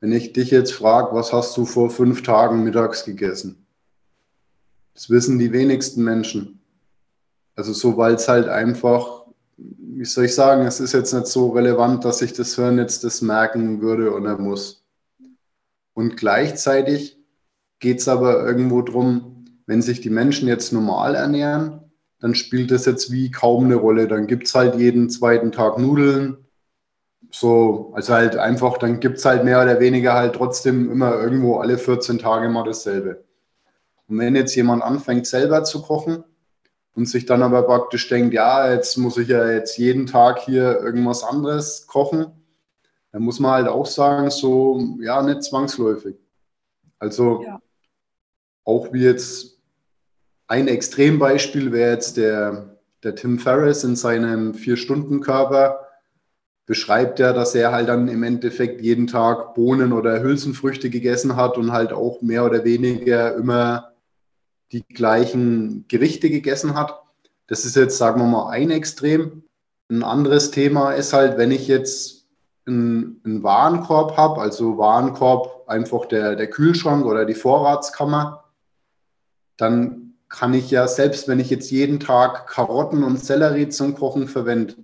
wenn 0.00 0.12
ich 0.12 0.32
dich 0.32 0.50
jetzt 0.50 0.72
frage, 0.72 1.14
was 1.14 1.32
hast 1.32 1.56
du 1.56 1.64
vor 1.64 1.90
fünf 1.90 2.22
Tagen 2.22 2.64
mittags 2.64 3.04
gegessen? 3.04 3.66
Das 4.92 5.08
wissen 5.08 5.38
die 5.38 5.52
wenigsten 5.52 6.04
Menschen. 6.04 6.60
Also 7.56 7.72
so, 7.72 7.96
weil 7.96 8.14
es 8.14 8.28
halt 8.28 8.48
einfach 8.48 9.24
wie 9.56 10.04
soll 10.04 10.24
ich 10.24 10.34
sagen, 10.34 10.66
es 10.66 10.80
ist 10.80 10.92
jetzt 10.92 11.12
nicht 11.12 11.26
so 11.26 11.50
relevant, 11.50 12.04
dass 12.04 12.22
ich 12.22 12.32
das 12.32 12.56
Hören 12.58 12.78
jetzt 12.78 13.04
das 13.04 13.22
merken 13.22 13.80
würde 13.80 14.12
oder 14.12 14.38
muss. 14.38 14.84
Und 15.92 16.16
gleichzeitig 16.16 17.18
geht 17.78 18.00
es 18.00 18.08
aber 18.08 18.44
irgendwo 18.44 18.82
darum, 18.82 19.44
wenn 19.66 19.82
sich 19.82 20.00
die 20.00 20.10
Menschen 20.10 20.48
jetzt 20.48 20.72
normal 20.72 21.14
ernähren, 21.14 21.80
dann 22.24 22.34
spielt 22.34 22.70
das 22.70 22.86
jetzt 22.86 23.12
wie 23.12 23.30
kaum 23.30 23.66
eine 23.66 23.74
Rolle. 23.74 24.08
Dann 24.08 24.26
gibt 24.26 24.46
es 24.46 24.54
halt 24.54 24.76
jeden 24.76 25.10
zweiten 25.10 25.52
Tag 25.52 25.76
Nudeln. 25.76 26.38
So, 27.30 27.92
also 27.94 28.14
halt 28.14 28.36
einfach, 28.36 28.78
dann 28.78 28.98
gibt 28.98 29.18
es 29.18 29.26
halt 29.26 29.44
mehr 29.44 29.62
oder 29.62 29.78
weniger 29.78 30.14
halt 30.14 30.34
trotzdem 30.34 30.90
immer 30.90 31.20
irgendwo 31.20 31.58
alle 31.58 31.76
14 31.76 32.18
Tage 32.18 32.48
mal 32.48 32.64
dasselbe. 32.64 33.24
Und 34.08 34.20
wenn 34.20 34.36
jetzt 34.36 34.54
jemand 34.54 34.82
anfängt 34.82 35.26
selber 35.26 35.64
zu 35.64 35.82
kochen, 35.82 36.24
und 36.94 37.06
sich 37.06 37.26
dann 37.26 37.42
aber 37.42 37.64
praktisch 37.64 38.08
denkt, 38.08 38.32
ja, 38.32 38.72
jetzt 38.72 38.96
muss 38.96 39.18
ich 39.18 39.28
ja 39.28 39.50
jetzt 39.50 39.76
jeden 39.76 40.06
Tag 40.06 40.38
hier 40.38 40.80
irgendwas 40.80 41.24
anderes 41.24 41.86
kochen, 41.86 42.28
dann 43.12 43.20
muss 43.20 43.38
man 43.38 43.50
halt 43.50 43.68
auch 43.68 43.84
sagen, 43.84 44.30
so, 44.30 44.96
ja, 45.00 45.20
nicht 45.20 45.42
zwangsläufig. 45.42 46.16
Also 46.98 47.42
ja. 47.42 47.60
auch 48.64 48.94
wie 48.94 49.02
jetzt 49.02 49.53
ein 50.54 50.68
Extrembeispiel 50.68 51.72
wäre 51.72 51.90
jetzt 51.90 52.16
der, 52.16 52.76
der 53.02 53.16
Tim 53.16 53.40
Ferriss 53.40 53.82
in 53.82 53.96
seinem 53.96 54.54
Vier-Stunden-Körper, 54.54 55.80
beschreibt 56.64 57.18
er, 57.18 57.32
dass 57.32 57.56
er 57.56 57.72
halt 57.72 57.88
dann 57.88 58.06
im 58.06 58.22
Endeffekt 58.22 58.80
jeden 58.80 59.08
Tag 59.08 59.54
Bohnen 59.54 59.92
oder 59.92 60.22
Hülsenfrüchte 60.22 60.90
gegessen 60.90 61.34
hat 61.34 61.58
und 61.58 61.72
halt 61.72 61.92
auch 61.92 62.22
mehr 62.22 62.44
oder 62.44 62.62
weniger 62.62 63.34
immer 63.34 63.94
die 64.70 64.84
gleichen 64.84 65.86
Gerichte 65.88 66.30
gegessen 66.30 66.76
hat. 66.76 67.02
Das 67.48 67.64
ist 67.64 67.74
jetzt, 67.74 67.98
sagen 67.98 68.20
wir 68.20 68.28
mal, 68.28 68.50
ein 68.50 68.70
Extrem. 68.70 69.42
Ein 69.90 70.04
anderes 70.04 70.52
Thema 70.52 70.92
ist 70.92 71.12
halt, 71.12 71.36
wenn 71.36 71.50
ich 71.50 71.66
jetzt 71.66 72.26
einen, 72.64 73.20
einen 73.24 73.42
Warenkorb 73.42 74.16
habe, 74.16 74.40
also 74.40 74.78
Warenkorb 74.78 75.64
einfach 75.68 76.06
der, 76.06 76.36
der 76.36 76.48
Kühlschrank 76.48 77.04
oder 77.04 77.24
die 77.24 77.34
Vorratskammer, 77.34 78.44
dann 79.56 80.03
kann 80.28 80.54
ich 80.54 80.70
ja, 80.70 80.88
selbst 80.88 81.28
wenn 81.28 81.40
ich 81.40 81.50
jetzt 81.50 81.70
jeden 81.70 82.00
Tag 82.00 82.46
Karotten 82.48 83.04
und 83.04 83.24
Sellerie 83.24 83.68
zum 83.68 83.94
Kochen 83.94 84.28
verwende, 84.28 84.74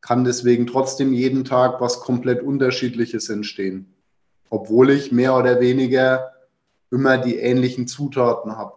kann 0.00 0.24
deswegen 0.24 0.66
trotzdem 0.66 1.12
jeden 1.12 1.44
Tag 1.44 1.80
was 1.80 2.00
komplett 2.00 2.42
Unterschiedliches 2.42 3.28
entstehen. 3.28 3.94
Obwohl 4.50 4.90
ich 4.90 5.12
mehr 5.12 5.36
oder 5.36 5.60
weniger 5.60 6.32
immer 6.90 7.18
die 7.18 7.36
ähnlichen 7.36 7.86
Zutaten 7.86 8.56
habe. 8.56 8.74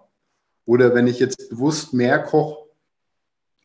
Oder 0.65 0.93
wenn 0.93 1.07
ich 1.07 1.19
jetzt 1.19 1.49
bewusst 1.49 1.93
mehr 1.93 2.19
koche, 2.19 2.69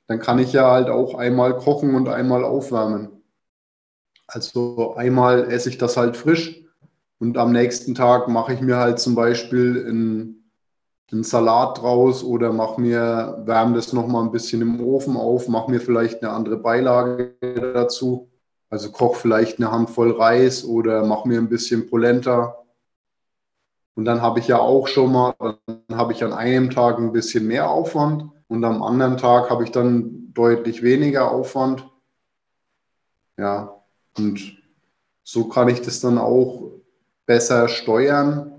dann 0.06 0.20
kann 0.20 0.38
ich 0.38 0.52
ja 0.52 0.70
halt 0.70 0.88
auch 0.88 1.14
einmal 1.14 1.56
kochen 1.56 1.94
und 1.94 2.08
einmal 2.08 2.44
aufwärmen. 2.44 3.10
Also 4.26 4.94
einmal 4.94 5.50
esse 5.50 5.68
ich 5.68 5.78
das 5.78 5.96
halt 5.96 6.16
frisch 6.16 6.62
und 7.18 7.38
am 7.38 7.52
nächsten 7.52 7.94
Tag 7.94 8.28
mache 8.28 8.54
ich 8.54 8.60
mir 8.60 8.76
halt 8.76 8.98
zum 8.98 9.14
Beispiel 9.14 9.86
ein, 9.88 10.45
einen 11.12 11.22
Salat 11.22 11.80
draus 11.80 12.24
oder 12.24 12.52
mach 12.52 12.78
mir, 12.78 13.42
wärme 13.44 13.76
das 13.76 13.92
nochmal 13.92 14.24
ein 14.24 14.32
bisschen 14.32 14.60
im 14.60 14.80
Ofen 14.80 15.16
auf, 15.16 15.48
mach 15.48 15.68
mir 15.68 15.80
vielleicht 15.80 16.22
eine 16.22 16.32
andere 16.32 16.56
Beilage 16.56 17.34
dazu. 17.74 18.28
Also 18.68 18.90
koch 18.90 19.14
vielleicht 19.14 19.58
eine 19.58 19.70
Handvoll 19.70 20.10
Reis 20.10 20.64
oder 20.64 21.04
mach 21.04 21.24
mir 21.24 21.38
ein 21.38 21.48
bisschen 21.48 21.88
Polenta. 21.88 22.56
Und 23.94 24.04
dann 24.04 24.20
habe 24.20 24.40
ich 24.40 24.48
ja 24.48 24.58
auch 24.58 24.88
schon 24.88 25.12
mal, 25.12 25.34
dann 25.38 25.96
habe 25.96 26.12
ich 26.12 26.24
an 26.24 26.32
einem 26.32 26.70
Tag 26.70 26.98
ein 26.98 27.12
bisschen 27.12 27.46
mehr 27.46 27.70
Aufwand 27.70 28.24
und 28.48 28.64
am 28.64 28.82
anderen 28.82 29.16
Tag 29.16 29.48
habe 29.48 29.64
ich 29.64 29.70
dann 29.70 30.32
deutlich 30.34 30.82
weniger 30.82 31.30
Aufwand. 31.30 31.88
Ja, 33.38 33.80
und 34.18 34.58
so 35.22 35.48
kann 35.48 35.68
ich 35.68 35.80
das 35.80 36.00
dann 36.00 36.18
auch 36.18 36.72
besser 37.24 37.68
steuern. 37.68 38.55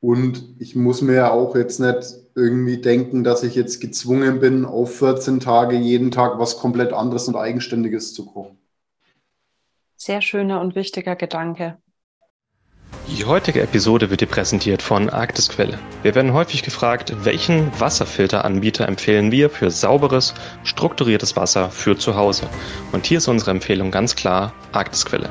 Und 0.00 0.56
ich 0.58 0.76
muss 0.76 1.02
mir 1.02 1.14
ja 1.14 1.30
auch 1.30 1.56
jetzt 1.56 1.80
nicht 1.80 2.16
irgendwie 2.34 2.80
denken, 2.80 3.24
dass 3.24 3.42
ich 3.42 3.54
jetzt 3.54 3.80
gezwungen 3.80 4.40
bin, 4.40 4.64
auf 4.64 4.98
14 4.98 5.40
Tage 5.40 5.76
jeden 5.76 6.10
Tag 6.10 6.38
was 6.38 6.58
komplett 6.58 6.92
anderes 6.92 7.28
und 7.28 7.36
Eigenständiges 7.36 8.12
zu 8.12 8.26
kochen. 8.26 8.58
Sehr 9.96 10.20
schöner 10.20 10.60
und 10.60 10.74
wichtiger 10.74 11.16
Gedanke. 11.16 11.78
Die 13.08 13.24
heutige 13.24 13.62
Episode 13.62 14.10
wird 14.10 14.20
dir 14.20 14.26
präsentiert 14.26 14.82
von 14.82 15.08
Arktisquelle. 15.08 15.78
Wir 16.02 16.14
werden 16.14 16.32
häufig 16.32 16.62
gefragt, 16.62 17.12
welchen 17.24 17.70
Wasserfilteranbieter 17.80 18.86
empfehlen 18.86 19.30
wir 19.30 19.48
für 19.48 19.70
sauberes, 19.70 20.34
strukturiertes 20.64 21.36
Wasser 21.36 21.70
für 21.70 21.96
zu 21.96 22.16
Hause. 22.16 22.48
Und 22.92 23.06
hier 23.06 23.18
ist 23.18 23.28
unsere 23.28 23.52
Empfehlung 23.52 23.92
ganz 23.92 24.16
klar 24.16 24.52
Arktisquelle. 24.72 25.30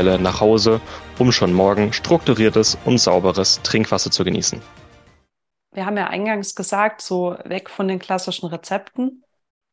Quelle 0.00 0.18
nach 0.18 0.40
Hause, 0.40 0.80
um 1.18 1.30
schon 1.30 1.52
morgen 1.52 1.92
strukturiertes 1.92 2.78
und 2.86 2.96
sauberes 2.96 3.60
Trinkwasser 3.60 4.10
zu 4.10 4.24
genießen. 4.24 4.62
Wir 5.74 5.84
haben 5.84 5.98
ja 5.98 6.06
eingangs 6.06 6.54
gesagt, 6.54 7.02
so 7.02 7.36
weg 7.44 7.68
von 7.68 7.86
den 7.86 7.98
klassischen 7.98 8.46
Rezepten. 8.46 9.22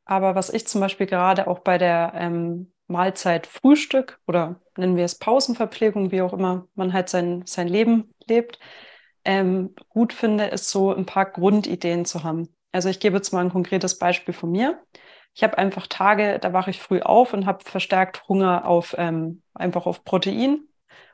Aber 0.03 0.36
was 0.36 0.50
ich 0.50 0.67
zum 0.67 0.81
Beispiel 0.81 1.05
gerade 1.05 1.48
auch 1.48 1.60
bei 1.60 1.77
der 1.77 2.12
ähm, 2.13 2.74
Mahlzeit 2.88 3.48
Frühstück 3.48 4.19
oder 4.27 4.60
nennen 4.75 4.98
wir 4.98 5.05
es 5.05 5.17
Pausenverpflegung, 5.17 6.12
wie 6.12 6.22
auch 6.22 6.34
immer 6.34 6.67
man 6.75 6.91
halt 6.91 7.07
sein, 7.07 7.43
sein 7.46 7.69
Leben 7.69 8.13
lebt, 8.27 8.60
ähm, 9.24 9.75
gut 9.88 10.12
finde, 10.12 10.48
ist 10.48 10.69
so 10.69 10.93
ein 10.93 11.05
paar 11.05 11.31
Grundideen 11.31 12.03
zu 12.03 12.25
haben. 12.25 12.53
Also 12.74 12.89
ich 12.89 13.00
gebe 13.00 13.15
jetzt 13.15 13.31
mal 13.31 13.46
ein 13.46 13.51
konkretes 13.53 13.98
Beispiel 13.98 14.34
von 14.34 14.51
mir. 14.51 14.77
Ich 15.38 15.44
habe 15.44 15.60
einfach 15.60 15.86
Tage, 15.86 16.39
da 16.39 16.51
wache 16.51 16.72
ich 16.72 16.82
früh 16.82 17.00
auf 17.00 17.32
und 17.32 17.46
habe 17.46 17.63
verstärkt 17.63 18.27
Hunger 18.27 18.65
auf 18.65 18.96
ähm, 18.98 19.44
einfach 19.53 19.86
auf 19.86 20.03
Protein. 20.03 20.62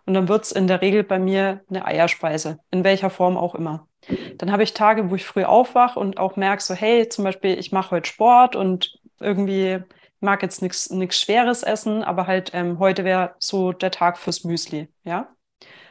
Und 0.05 0.13
dann 0.13 0.29
wird 0.29 0.45
es 0.45 0.53
in 0.53 0.65
der 0.67 0.79
Regel 0.79 1.03
bei 1.03 1.19
mir 1.19 1.59
eine 1.69 1.83
Eierspeise, 1.83 2.59
in 2.71 2.85
welcher 2.85 3.09
Form 3.09 3.35
auch 3.35 3.53
immer. 3.53 3.89
Dann 4.37 4.49
habe 4.49 4.63
ich 4.63 4.73
Tage, 4.73 5.11
wo 5.11 5.15
ich 5.15 5.25
früh 5.25 5.43
aufwache 5.43 5.99
und 5.99 6.19
auch 6.19 6.37
merke, 6.37 6.63
so, 6.63 6.73
hey, 6.73 7.09
zum 7.09 7.25
Beispiel, 7.25 7.59
ich 7.59 7.73
mache 7.73 7.91
heute 7.91 8.07
Sport 8.07 8.55
und 8.55 8.97
irgendwie 9.19 9.79
mag 10.21 10.41
jetzt 10.41 10.61
nichts 10.61 11.19
Schweres 11.19 11.61
essen, 11.61 12.01
aber 12.01 12.25
halt 12.25 12.51
ähm, 12.53 12.79
heute 12.79 13.03
wäre 13.03 13.35
so 13.39 13.73
der 13.73 13.91
Tag 13.91 14.17
fürs 14.17 14.45
Müsli, 14.45 14.87
ja. 15.03 15.35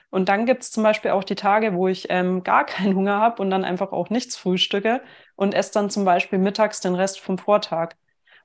Und 0.08 0.30
dann 0.30 0.46
gibt 0.46 0.62
es 0.62 0.70
zum 0.70 0.82
Beispiel 0.82 1.10
auch 1.10 1.24
die 1.24 1.34
Tage, 1.34 1.74
wo 1.74 1.86
ich 1.86 2.06
ähm, 2.08 2.42
gar 2.44 2.64
keinen 2.66 2.96
Hunger 2.96 3.18
habe 3.20 3.42
und 3.42 3.50
dann 3.50 3.62
einfach 3.62 3.92
auch 3.92 4.08
nichts 4.08 4.38
frühstücke 4.38 5.02
und 5.36 5.52
esse 5.52 5.74
dann 5.74 5.90
zum 5.90 6.06
Beispiel 6.06 6.38
mittags 6.38 6.80
den 6.80 6.94
Rest 6.94 7.20
vom 7.20 7.36
Vortag. 7.36 7.94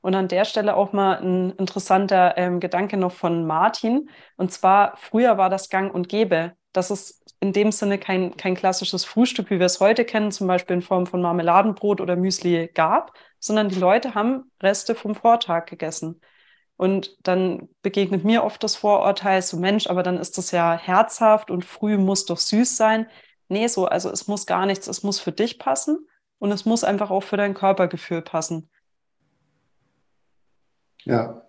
Und 0.02 0.16
an 0.16 0.28
der 0.28 0.46
Stelle 0.46 0.76
auch 0.76 0.94
mal 0.94 1.18
ein 1.20 1.52
interessanter 1.52 2.38
ähm, 2.38 2.60
Gedanke 2.60 2.98
noch 2.98 3.12
von 3.12 3.46
Martin. 3.46 4.10
Und 4.36 4.52
zwar, 4.52 4.96
früher 4.98 5.38
war 5.38 5.50
das 5.50 5.70
Gang 5.70 5.94
und 5.94 6.10
Gäbe. 6.10 6.54
Das 6.74 6.92
ist 6.92 7.36
in 7.40 7.54
dem 7.54 7.72
Sinne 7.72 7.98
kein, 7.98 8.36
kein 8.38 8.56
klassisches 8.56 9.06
Frühstück, 9.06 9.50
wie 9.50 9.60
wir 9.60 9.66
es 9.66 9.80
heute 9.80 10.06
kennen, 10.06 10.32
zum 10.32 10.48
Beispiel 10.48 10.78
in 10.78 10.82
Form 10.82 11.06
von 11.06 11.22
Marmeladenbrot 11.22 12.02
oder 12.02 12.16
Müsli 12.16 12.70
gab, 12.74 13.14
sondern 13.40 13.70
die 13.70 13.80
Leute 13.80 14.16
haben 14.16 14.52
Reste 14.62 14.96
vom 14.96 15.16
Vortag 15.16 15.68
gegessen. 15.68 16.22
Und 16.78 17.18
dann 17.24 17.70
begegnet 17.82 18.24
mir 18.24 18.44
oft 18.44 18.64
das 18.64 18.76
Vorurteil, 18.76 19.42
so 19.42 19.58
Mensch, 19.58 19.88
aber 19.88 20.04
dann 20.04 20.18
ist 20.18 20.38
das 20.38 20.52
ja 20.52 20.78
herzhaft 20.78 21.50
und 21.50 21.66
früh 21.66 21.98
muss 21.98 22.26
doch 22.26 22.38
süß 22.38 22.78
sein. 22.78 23.08
Nee, 23.50 23.68
so, 23.68 23.86
also 23.86 24.12
es 24.12 24.28
muss 24.28 24.46
gar 24.46 24.66
nichts, 24.66 24.88
es 24.88 25.04
muss 25.04 25.20
für 25.20 25.32
dich 25.32 25.58
passen 25.58 26.08
und 26.38 26.52
es 26.52 26.66
muss 26.66 26.84
einfach 26.84 27.10
auch 27.10 27.24
für 27.24 27.38
dein 27.38 27.56
Körpergefühl 27.56 28.22
passen. 28.22 28.70
Ja. 31.08 31.42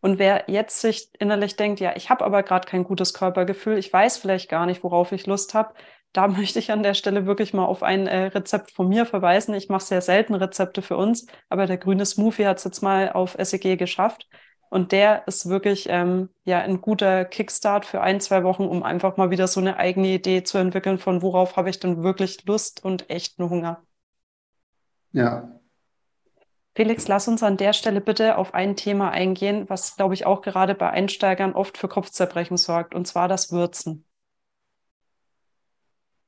Und 0.00 0.18
wer 0.18 0.44
jetzt 0.48 0.80
sich 0.80 1.10
innerlich 1.20 1.56
denkt, 1.56 1.78
ja, 1.78 1.94
ich 1.94 2.10
habe 2.10 2.24
aber 2.24 2.42
gerade 2.42 2.66
kein 2.66 2.84
gutes 2.84 3.14
Körpergefühl, 3.14 3.78
ich 3.78 3.92
weiß 3.92 4.16
vielleicht 4.16 4.48
gar 4.48 4.66
nicht, 4.66 4.82
worauf 4.82 5.12
ich 5.12 5.26
Lust 5.26 5.54
habe, 5.54 5.74
da 6.12 6.26
möchte 6.28 6.58
ich 6.58 6.72
an 6.72 6.82
der 6.82 6.94
Stelle 6.94 7.26
wirklich 7.26 7.52
mal 7.52 7.66
auf 7.66 7.82
ein 7.82 8.06
äh, 8.06 8.26
Rezept 8.26 8.72
von 8.72 8.88
mir 8.88 9.06
verweisen. 9.06 9.54
Ich 9.54 9.68
mache 9.68 9.84
sehr 9.84 10.00
selten 10.00 10.34
Rezepte 10.34 10.82
für 10.82 10.96
uns, 10.96 11.26
aber 11.50 11.66
der 11.66 11.76
grüne 11.78 12.06
Smoothie 12.06 12.46
hat 12.46 12.58
es 12.58 12.64
jetzt 12.64 12.82
mal 12.82 13.12
auf 13.12 13.36
SEG 13.38 13.78
geschafft. 13.78 14.28
Und 14.70 14.90
der 14.90 15.28
ist 15.28 15.50
wirklich 15.50 15.86
ähm, 15.90 16.30
ja 16.44 16.60
ein 16.60 16.80
guter 16.80 17.26
Kickstart 17.26 17.84
für 17.84 18.00
ein, 18.00 18.20
zwei 18.20 18.42
Wochen, 18.42 18.64
um 18.64 18.82
einfach 18.82 19.18
mal 19.18 19.30
wieder 19.30 19.46
so 19.46 19.60
eine 19.60 19.76
eigene 19.76 20.08
Idee 20.08 20.44
zu 20.44 20.56
entwickeln, 20.56 20.98
von 20.98 21.20
worauf 21.20 21.56
habe 21.56 21.68
ich 21.68 21.78
denn 21.78 22.02
wirklich 22.02 22.46
Lust 22.46 22.82
und 22.82 23.10
echten 23.10 23.50
Hunger. 23.50 23.82
Ja, 25.12 25.61
Felix, 26.74 27.06
lass 27.06 27.28
uns 27.28 27.42
an 27.42 27.58
der 27.58 27.74
Stelle 27.74 28.00
bitte 28.00 28.38
auf 28.38 28.54
ein 28.54 28.76
Thema 28.76 29.10
eingehen, 29.10 29.68
was, 29.68 29.96
glaube 29.96 30.14
ich, 30.14 30.24
auch 30.24 30.40
gerade 30.40 30.74
bei 30.74 30.88
Einsteigern 30.88 31.52
oft 31.52 31.76
für 31.76 31.88
Kopfzerbrechen 31.88 32.56
sorgt, 32.56 32.94
und 32.94 33.06
zwar 33.06 33.28
das 33.28 33.52
Würzen. 33.52 34.04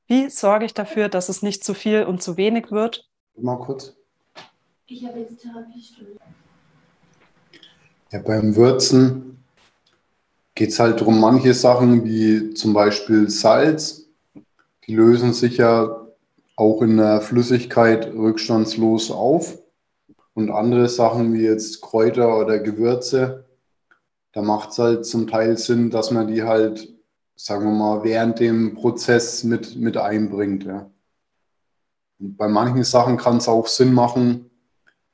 Wie 0.07 0.29
sorge 0.29 0.65
ich 0.65 0.75
dafür, 0.75 1.09
dass 1.09 1.29
es 1.29 1.41
nicht 1.41 1.63
zu 1.63 1.73
viel 1.73 2.03
und 2.03 2.21
zu 2.21 2.37
wenig 2.37 2.69
wird? 2.69 3.09
Mal 3.35 3.57
kurz. 3.57 3.95
Ich 4.85 5.03
habe 5.03 5.19
jetzt 5.19 5.41
Therapiestunde. 5.41 6.19
Ja, 8.11 8.19
beim 8.19 8.55
Würzen 8.55 9.43
geht 10.53 10.69
es 10.69 10.79
halt 10.79 11.01
darum, 11.01 11.19
manche 11.19 11.55
Sachen 11.55 12.05
wie 12.05 12.53
zum 12.53 12.73
Beispiel 12.73 13.31
Salz, 13.31 14.07
die 14.85 14.93
lösen 14.93 15.33
sich 15.33 15.57
ja 15.57 16.05
auch 16.55 16.83
in 16.83 16.97
der 16.97 17.21
Flüssigkeit 17.21 18.05
rückstandslos 18.13 19.09
auf. 19.09 19.57
Und 20.35 20.51
andere 20.51 20.89
Sachen 20.89 21.33
wie 21.33 21.43
jetzt 21.43 21.81
Kräuter 21.81 22.37
oder 22.37 22.59
Gewürze, 22.59 23.45
da 24.33 24.41
macht 24.41 24.71
es 24.71 24.79
halt 24.79 25.05
zum 25.05 25.27
Teil 25.27 25.57
Sinn, 25.57 25.89
dass 25.89 26.11
man 26.11 26.27
die 26.27 26.43
halt, 26.43 26.93
sagen 27.37 27.63
wir 27.65 27.71
mal, 27.71 28.03
während 28.03 28.39
dem 28.41 28.75
Prozess 28.75 29.45
mit, 29.45 29.77
mit 29.77 29.95
einbringt. 29.95 30.65
Ja. 30.65 30.91
Und 32.19 32.35
bei 32.35 32.49
manchen 32.49 32.83
Sachen 32.83 33.15
kann 33.15 33.37
es 33.37 33.47
auch 33.47 33.67
Sinn 33.67 33.93
machen, 33.93 34.51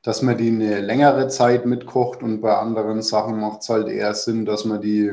dass 0.02 0.24
man 0.24 0.38
die 0.38 0.50
eine 0.50 0.82
längere 0.82 1.28
Zeit 1.28 1.68
mitkocht 1.68 2.24
und 2.24 2.42
bei 2.42 2.58
anderen 2.58 3.04
Sachen 3.04 3.40
macht 3.40 3.62
es 3.62 3.70
halt 3.70 3.88
eher 3.90 4.16
Sinn, 4.16 4.46
dass 4.46 4.66
man 4.66 4.82
die 4.82 5.12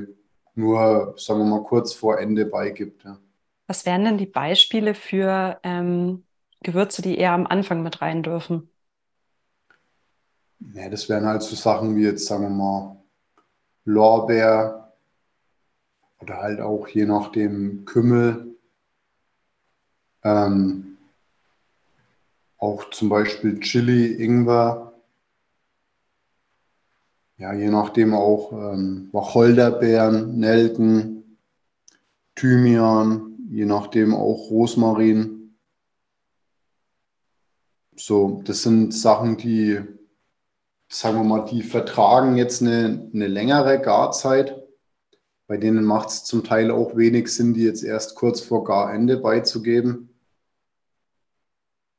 nur, 0.55 1.15
sagen 1.19 1.41
wir 1.41 1.47
mal, 1.47 1.63
kurz 1.63 1.93
vor 1.93 2.19
Ende 2.19 2.47
beigibt. 2.47 3.05
Ja. 3.05 3.19
Was 3.67 3.85
wären 3.85 4.05
denn 4.07 4.17
die 4.17 4.27
Beispiele 4.27 4.95
für 4.95 5.61
ähm, 5.63 6.25
Gewürze, 6.63 7.03
die 7.03 7.19
eher 7.19 7.33
am 7.33 7.47
Anfang 7.47 7.83
mit 7.83 8.01
rein 8.01 8.23
dürfen? 8.23 8.71
Ja, 10.61 10.89
das 10.89 11.09
wären 11.09 11.27
halt 11.27 11.43
so 11.43 11.55
Sachen 11.55 11.97
wie 11.97 12.03
jetzt, 12.05 12.27
sagen 12.27 12.43
wir 12.43 12.51
mal, 12.51 12.97
Lorbeer 13.85 14.93
oder 16.21 16.37
halt 16.39 16.61
auch 16.61 16.89
je 16.89 17.07
nachdem 17.07 17.85
Kümmel. 17.85 18.57
Ähm, 20.25 20.99
auch 22.59 22.91
zum 22.91 23.09
Beispiel 23.09 23.61
Chili, 23.61 24.15
Ingwer. 24.23 24.93
Ja, 27.37 27.53
je 27.53 27.71
nachdem 27.71 28.15
auch 28.15 28.53
ähm, 28.53 29.09
Wacholderbeeren, 29.13 30.39
Nelken, 30.41 31.39
Thymian, 32.35 33.37
je 33.49 33.65
nachdem 33.65 34.13
auch 34.13 34.51
Rosmarin. 34.51 35.57
So, 37.95 38.43
das 38.45 38.63
sind 38.63 38.93
Sachen, 38.93 39.37
die 39.37 39.81
sagen 40.89 41.17
wir 41.17 41.25
mal, 41.25 41.45
die 41.45 41.63
vertragen 41.63 42.37
jetzt 42.37 42.63
eine, 42.63 43.11
eine 43.13 43.27
längere 43.27 43.81
Garzeit. 43.81 44.57
Bei 45.47 45.57
denen 45.57 45.85
macht 45.85 46.09
es 46.09 46.25
zum 46.25 46.45
Teil 46.45 46.71
auch 46.71 46.97
wenig 46.97 47.29
Sinn, 47.29 47.55
die 47.55 47.65
jetzt 47.65 47.83
erst 47.83 48.15
kurz 48.17 48.41
vor 48.41 48.65
Garende 48.65 49.17
beizugeben. 49.17 50.11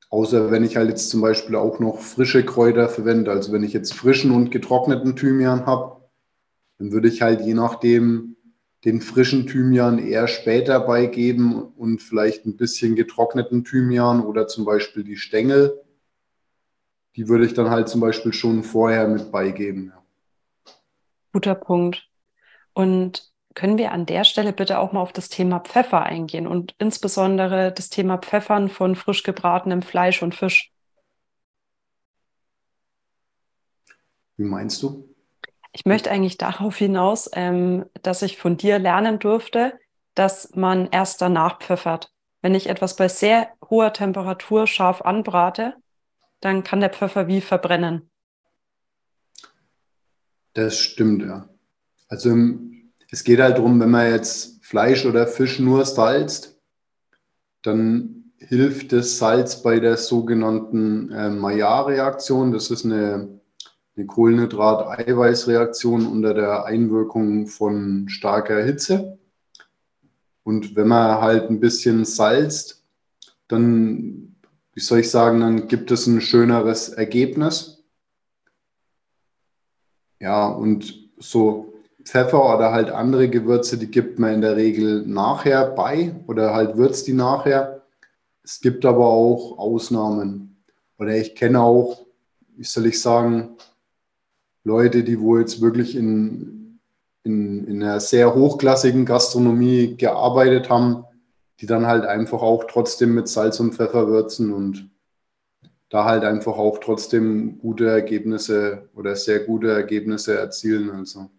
Außer 0.09 0.49
wenn 0.49 0.63
ich 0.63 0.75
halt 0.75 0.89
jetzt 0.89 1.09
zum 1.09 1.21
Beispiel 1.21 1.55
auch 1.55 1.79
noch 1.79 1.99
frische 1.99 2.43
Kräuter 2.43 2.89
verwende. 2.89 3.31
Also 3.31 3.51
wenn 3.51 3.63
ich 3.63 3.73
jetzt 3.73 3.93
frischen 3.93 4.31
und 4.31 4.51
getrockneten 4.51 5.15
Thymian 5.15 5.65
habe, 5.67 6.01
dann 6.79 6.91
würde 6.91 7.07
ich 7.07 7.21
halt 7.21 7.41
je 7.41 7.53
nachdem 7.53 8.35
den 8.85 9.01
frischen 9.01 9.45
Thymian 9.45 9.99
eher 9.99 10.27
später 10.27 10.79
beigeben 10.79 11.61
und 11.61 12.01
vielleicht 12.01 12.45
ein 12.45 12.55
bisschen 12.55 12.95
getrockneten 12.95 13.65
Thymian 13.65 14.21
oder 14.25 14.47
zum 14.47 14.65
Beispiel 14.65 15.03
die 15.03 15.17
Stängel. 15.17 15.79
Die 17.19 17.27
würde 17.27 17.45
ich 17.45 17.53
dann 17.53 17.69
halt 17.69 17.89
zum 17.89 17.99
Beispiel 17.99 18.31
schon 18.31 18.63
vorher 18.63 19.05
mit 19.09 19.29
beigeben. 19.29 19.91
Guter 21.33 21.53
Punkt. 21.53 22.07
Und 22.71 23.29
können 23.55 23.77
wir 23.77 23.91
an 23.91 24.05
der 24.05 24.23
Stelle 24.23 24.53
bitte 24.53 24.79
auch 24.79 24.93
mal 24.93 25.01
auf 25.01 25.11
das 25.11 25.27
Thema 25.27 25.59
Pfeffer 25.59 26.01
eingehen 26.03 26.47
und 26.47 26.75
insbesondere 26.77 27.73
das 27.73 27.89
Thema 27.89 28.19
Pfeffern 28.19 28.69
von 28.69 28.95
frisch 28.95 29.23
gebratenem 29.23 29.81
Fleisch 29.81 30.23
und 30.23 30.33
Fisch? 30.33 30.71
Wie 34.37 34.45
meinst 34.45 34.81
du? 34.81 35.13
Ich 35.73 35.85
möchte 35.85 36.11
eigentlich 36.11 36.37
darauf 36.37 36.77
hinaus, 36.77 37.29
ähm, 37.33 37.83
dass 38.01 38.21
ich 38.21 38.37
von 38.37 38.55
dir 38.55 38.79
lernen 38.79 39.19
durfte, 39.19 39.77
dass 40.15 40.55
man 40.55 40.87
erst 40.89 41.21
danach 41.21 41.59
pfeffert. 41.59 42.13
Wenn 42.41 42.55
ich 42.55 42.69
etwas 42.69 42.95
bei 42.95 43.09
sehr 43.09 43.49
hoher 43.69 43.91
Temperatur 43.91 44.67
scharf 44.67 45.01
anbrate, 45.01 45.75
dann 46.41 46.63
kann 46.63 46.79
der 46.79 46.89
Pfeffer 46.89 47.27
wie 47.27 47.41
verbrennen. 47.41 48.09
Das 50.53 50.77
stimmt, 50.77 51.23
ja. 51.23 51.47
Also 52.07 52.35
es 53.11 53.23
geht 53.23 53.39
halt 53.39 53.57
darum, 53.57 53.79
wenn 53.79 53.91
man 53.91 54.11
jetzt 54.11 54.63
Fleisch 54.63 55.05
oder 55.05 55.27
Fisch 55.27 55.59
nur 55.59 55.85
salzt, 55.85 56.59
dann 57.61 58.31
hilft 58.37 58.93
das 58.93 59.17
Salz 59.17 59.61
bei 59.61 59.79
der 59.79 59.97
sogenannten 59.97 61.11
äh, 61.11 61.29
Maillard-Reaktion. 61.29 62.51
Das 62.51 62.71
ist 62.71 62.85
eine 62.85 63.39
eine 63.99 64.07
Kohlenhydrat-Eiweiß-Reaktion 64.07 66.07
unter 66.07 66.33
der 66.33 66.65
Einwirkung 66.65 67.47
von 67.47 68.07
starker 68.07 68.63
Hitze. 68.63 69.19
Und 70.43 70.77
wenn 70.77 70.87
man 70.87 71.21
halt 71.21 71.49
ein 71.49 71.59
bisschen 71.59 72.05
salzt, 72.05 72.85
dann, 73.49 74.18
wie 74.79 74.83
soll 74.83 74.99
ich 74.99 75.11
sagen, 75.11 75.41
dann 75.41 75.67
gibt 75.67 75.91
es 75.91 76.07
ein 76.07 76.21
schöneres 76.21 76.87
Ergebnis. 76.87 77.83
Ja, 80.21 80.47
und 80.47 81.11
so 81.17 81.73
Pfeffer 82.05 82.55
oder 82.55 82.71
halt 82.71 82.89
andere 82.89 83.27
Gewürze, 83.27 83.77
die 83.77 83.91
gibt 83.91 84.19
man 84.19 84.35
in 84.35 84.39
der 84.39 84.55
Regel 84.55 85.05
nachher 85.05 85.65
bei 85.71 86.15
oder 86.27 86.53
halt 86.53 86.77
würzt 86.77 87.07
die 87.07 87.13
nachher. 87.13 87.81
Es 88.41 88.61
gibt 88.61 88.85
aber 88.85 89.05
auch 89.05 89.57
Ausnahmen. 89.57 90.63
Oder 90.97 91.17
ich 91.17 91.35
kenne 91.35 91.59
auch, 91.59 92.05
wie 92.55 92.63
soll 92.63 92.85
ich 92.85 93.01
sagen, 93.01 93.57
Leute, 94.63 95.03
die 95.03 95.19
wo 95.19 95.37
jetzt 95.37 95.59
wirklich 95.59 95.93
in, 95.93 96.79
in, 97.25 97.67
in 97.67 97.83
einer 97.83 97.99
sehr 97.99 98.33
hochklassigen 98.33 99.05
Gastronomie 99.05 99.97
gearbeitet 99.97 100.69
haben, 100.69 101.03
die 101.59 101.65
dann 101.65 101.87
halt 101.87 102.05
einfach 102.05 102.41
auch 102.41 102.65
trotzdem 102.65 103.13
mit 103.13 103.27
Salz 103.27 103.59
und 103.59 103.75
Pfeffer 103.75 104.07
würzen 104.07 104.53
und 104.53 104.89
da 105.89 106.05
halt 106.05 106.23
einfach 106.23 106.57
auch 106.57 106.77
trotzdem 106.77 107.59
gute 107.59 107.89
Ergebnisse 107.89 108.89
oder 108.95 109.15
sehr 109.15 109.39
gute 109.39 109.71
Ergebnisse 109.71 110.37
erzielen. 110.37 110.91
Also. 110.91 111.29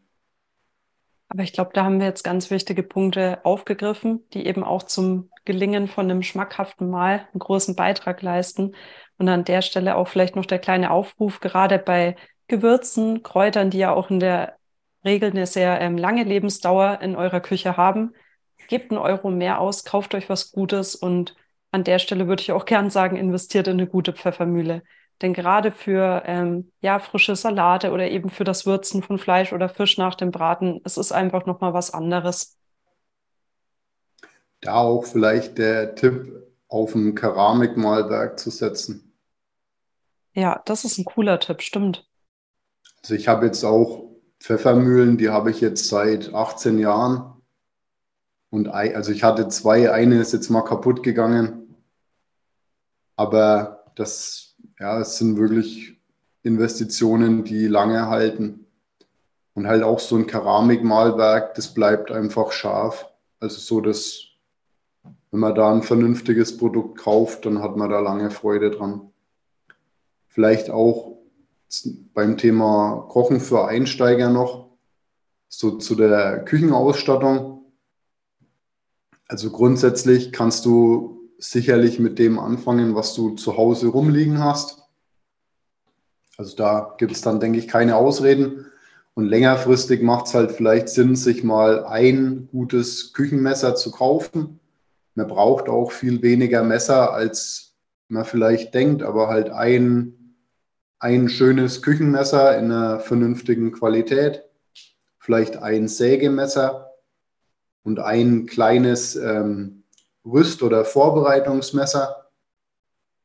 Aber 1.29 1.45
ich 1.45 1.53
glaube, 1.53 1.71
da 1.73 1.85
haben 1.85 2.00
wir 2.00 2.07
jetzt 2.07 2.25
ganz 2.25 2.50
wichtige 2.50 2.83
Punkte 2.83 3.39
aufgegriffen, 3.45 4.25
die 4.33 4.47
eben 4.47 4.65
auch 4.65 4.83
zum 4.83 5.31
Gelingen 5.45 5.87
von 5.87 6.11
einem 6.11 6.23
schmackhaften 6.23 6.91
Mahl 6.91 7.29
einen 7.33 7.39
großen 7.39 7.77
Beitrag 7.77 8.21
leisten. 8.23 8.75
Und 9.17 9.29
an 9.29 9.45
der 9.45 9.62
Stelle 9.62 9.97
auch 9.97 10.09
vielleicht 10.09 10.35
noch 10.35 10.47
der 10.47 10.59
kleine 10.59 10.91
Aufruf, 10.91 11.41
gerade 11.41 11.79
bei 11.79 12.17
Gewürzen, 12.49 13.23
Kräutern, 13.23 13.71
die 13.71 13.79
ja 13.79 13.92
auch 13.92 14.11
in 14.11 14.18
der 14.18 14.57
Regel 15.05 15.31
eine 15.31 15.47
sehr 15.47 15.81
ähm, 15.81 15.97
lange 15.97 16.25
Lebensdauer 16.25 17.01
in 17.01 17.14
eurer 17.14 17.40
Küche 17.40 17.77
haben. 17.77 18.12
Gebt 18.68 18.90
einen 18.90 19.01
Euro 19.01 19.31
mehr 19.31 19.61
aus, 19.61 19.85
kauft 19.85 20.14
euch 20.14 20.29
was 20.29 20.53
Gutes 20.53 20.94
und 20.94 21.35
an 21.73 21.85
der 21.85 21.99
Stelle 21.99 22.27
würde 22.27 22.42
ich 22.42 22.53
auch 22.53 22.64
gern 22.64 22.90
sagen, 22.90 23.16
investiert 23.16 23.68
in 23.68 23.75
eine 23.75 23.87
gute 23.87 24.12
Pfeffermühle. 24.12 24.83
Denn 25.23 25.35
gerade 25.35 25.70
für 25.70 26.23
ähm, 26.27 26.73
ja, 26.81 26.99
frische 26.99 27.37
Salate 27.37 27.90
oder 27.90 28.09
eben 28.11 28.31
für 28.31 28.44
das 28.44 28.64
Würzen 28.64 29.03
von 29.03 29.18
Fleisch 29.18 29.53
oder 29.53 29.68
Fisch 29.68 29.99
nach 29.99 30.14
dem 30.14 30.31
Braten, 30.31 30.81
es 30.85 30.96
ist 30.96 31.12
einfach 31.12 31.46
nochmal 31.46 31.75
was 31.75 31.92
anderes. 31.92 32.57
Da 34.62 34.75
auch 34.75 35.05
vielleicht 35.05 35.59
der 35.59 35.94
Tipp, 35.94 36.40
auf 36.68 36.94
ein 36.94 37.14
Keramikmalwerk 37.16 38.38
zu 38.38 38.51
setzen. 38.51 39.12
Ja, 40.35 40.62
das 40.64 40.85
ist 40.85 40.99
ein 40.99 41.05
cooler 41.05 41.40
Tipp, 41.40 41.62
stimmt. 41.62 42.07
Also 43.03 43.14
ich 43.14 43.27
habe 43.27 43.46
jetzt 43.46 43.64
auch 43.64 44.11
Pfeffermühlen, 44.38 45.18
die 45.18 45.31
habe 45.31 45.51
ich 45.51 45.61
jetzt 45.61 45.88
seit 45.88 46.33
18 46.33 46.79
Jahren. 46.79 47.39
Und 48.51 48.69
also 48.69 49.13
ich 49.13 49.23
hatte 49.23 49.49
zwei, 49.49 49.93
eine 49.93 50.21
ist 50.21 50.33
jetzt 50.33 50.51
mal 50.51 50.63
kaputt 50.63 51.03
gegangen. 51.03 51.77
Aber 53.17 53.85
das, 53.95 54.57
ja, 54.79 55.01
es 55.01 55.19
sind 55.19 55.39
wirklich 55.39 56.01
Investitionen, 56.43 57.45
die 57.45 57.67
lange 57.67 58.09
halten. 58.09 58.67
Und 59.55 59.67
halt 59.67 59.83
auch 59.83 60.01
so 60.01 60.17
ein 60.17 60.27
Keramikmalwerk, 60.27 61.55
das 61.55 61.75
bleibt 61.75 62.11
einfach 62.11 62.53
scharf. 62.53 63.07
Also 63.39 63.59
so, 63.59 63.81
dass 63.81 64.31
wenn 65.31 65.41
man 65.41 65.55
da 65.55 65.73
ein 65.73 65.83
vernünftiges 65.83 66.57
Produkt 66.57 66.99
kauft, 66.99 67.47
dann 67.47 67.63
hat 67.63 67.77
man 67.77 67.91
da 67.91 68.01
lange 68.01 68.31
Freude 68.31 68.71
dran. 68.71 69.11
Vielleicht 70.29 70.71
auch 70.71 71.19
beim 72.15 72.37
Thema 72.37 73.07
Kochen 73.09 73.41
für 73.41 73.67
Einsteiger 73.67 74.31
noch, 74.31 74.71
so 75.49 75.79
zu 75.79 75.95
der 75.95 76.45
Küchenausstattung. 76.45 77.50
Also 79.31 79.51
grundsätzlich 79.51 80.33
kannst 80.33 80.64
du 80.66 81.21
sicherlich 81.38 82.01
mit 82.01 82.19
dem 82.19 82.40
anfangen, 82.40 82.97
was 82.97 83.14
du 83.14 83.37
zu 83.37 83.57
Hause 83.57 83.87
rumliegen 83.87 84.43
hast. 84.43 84.83
Also 86.37 86.57
da 86.57 86.97
gibt 86.99 87.12
es 87.12 87.21
dann, 87.21 87.38
denke 87.38 87.61
ich, 87.61 87.69
keine 87.69 87.95
Ausreden. 87.95 88.66
Und 89.14 89.27
längerfristig 89.27 90.03
macht 90.03 90.27
es 90.27 90.35
halt 90.35 90.51
vielleicht 90.51 90.88
Sinn, 90.88 91.14
sich 91.14 91.45
mal 91.45 91.85
ein 91.85 92.49
gutes 92.51 93.12
Küchenmesser 93.12 93.77
zu 93.77 93.93
kaufen. 93.93 94.59
Man 95.14 95.29
braucht 95.29 95.69
auch 95.69 95.93
viel 95.93 96.23
weniger 96.23 96.64
Messer, 96.64 97.12
als 97.12 97.77
man 98.09 98.25
vielleicht 98.25 98.75
denkt, 98.75 99.05
aber 99.05 99.29
halt 99.29 99.51
ein 99.51 100.16
ein 100.99 101.29
schönes 101.29 101.83
Küchenmesser 101.83 102.59
in 102.59 102.64
einer 102.73 102.99
vernünftigen 102.99 103.71
Qualität, 103.71 104.43
vielleicht 105.21 105.57
ein 105.57 105.87
Sägemesser 105.87 106.89
und 107.83 107.99
ein 107.99 108.47
kleines 108.47 109.16
ähm, 109.16 109.85
Rüst- 110.25 110.62
oder 110.62 110.85
Vorbereitungsmesser. 110.85 112.31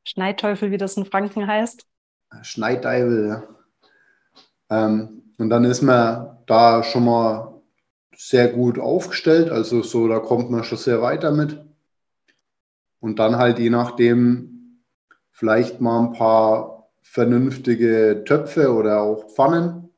Schneidteufel, 0.04 0.72
wie 0.72 0.78
das 0.78 0.98
in 0.98 1.06
Franken 1.06 1.48
heißt. 1.48 1.86
Schneidteufel, 2.42 3.28
ja. 3.28 3.44
Ähm, 4.70 5.34
und 5.38 5.50
dann 5.50 5.66
ist 5.66 5.82
man 5.82 6.38
da 6.46 6.84
schon 6.84 7.06
mal 7.06 7.62
sehr 8.16 8.48
gut 8.50 8.80
aufgestellt, 8.80 9.50
also 9.50 9.82
so, 9.82 10.08
da 10.08 10.20
kommt 10.20 10.50
man 10.50 10.64
schon 10.64 10.78
sehr 10.78 11.02
weiter 11.02 11.32
mit. 11.32 11.60
Und 13.00 13.20
dann 13.20 13.38
halt 13.38 13.60
je 13.60 13.70
nachdem 13.70 14.82
vielleicht 15.32 15.82
mal 15.82 16.00
ein 16.00 16.14
paar 16.14 16.90
vernünftige 17.02 18.24
Töpfe 18.26 18.74
oder 18.74 19.02
auch 19.02 19.30
Pfannen. 19.30 19.90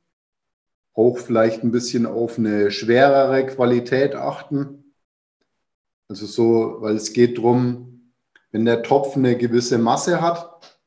Auch 0.98 1.20
vielleicht 1.20 1.64
ein 1.64 1.72
bisschen 1.72 2.08
auf 2.08 2.40
eine 2.40 2.72
schwerere 2.72 3.46
Qualität 3.46 4.16
achten. 4.16 4.96
Also 6.10 6.26
so, 6.26 6.78
weil 6.80 6.96
es 6.96 7.14
geht 7.14 7.38
darum, 7.38 8.14
wenn 8.52 8.66
der 8.66 8.82
Topf 8.82 9.16
eine 9.16 9.38
gewisse 9.38 9.78
Masse 9.78 10.22
hat, 10.22 10.80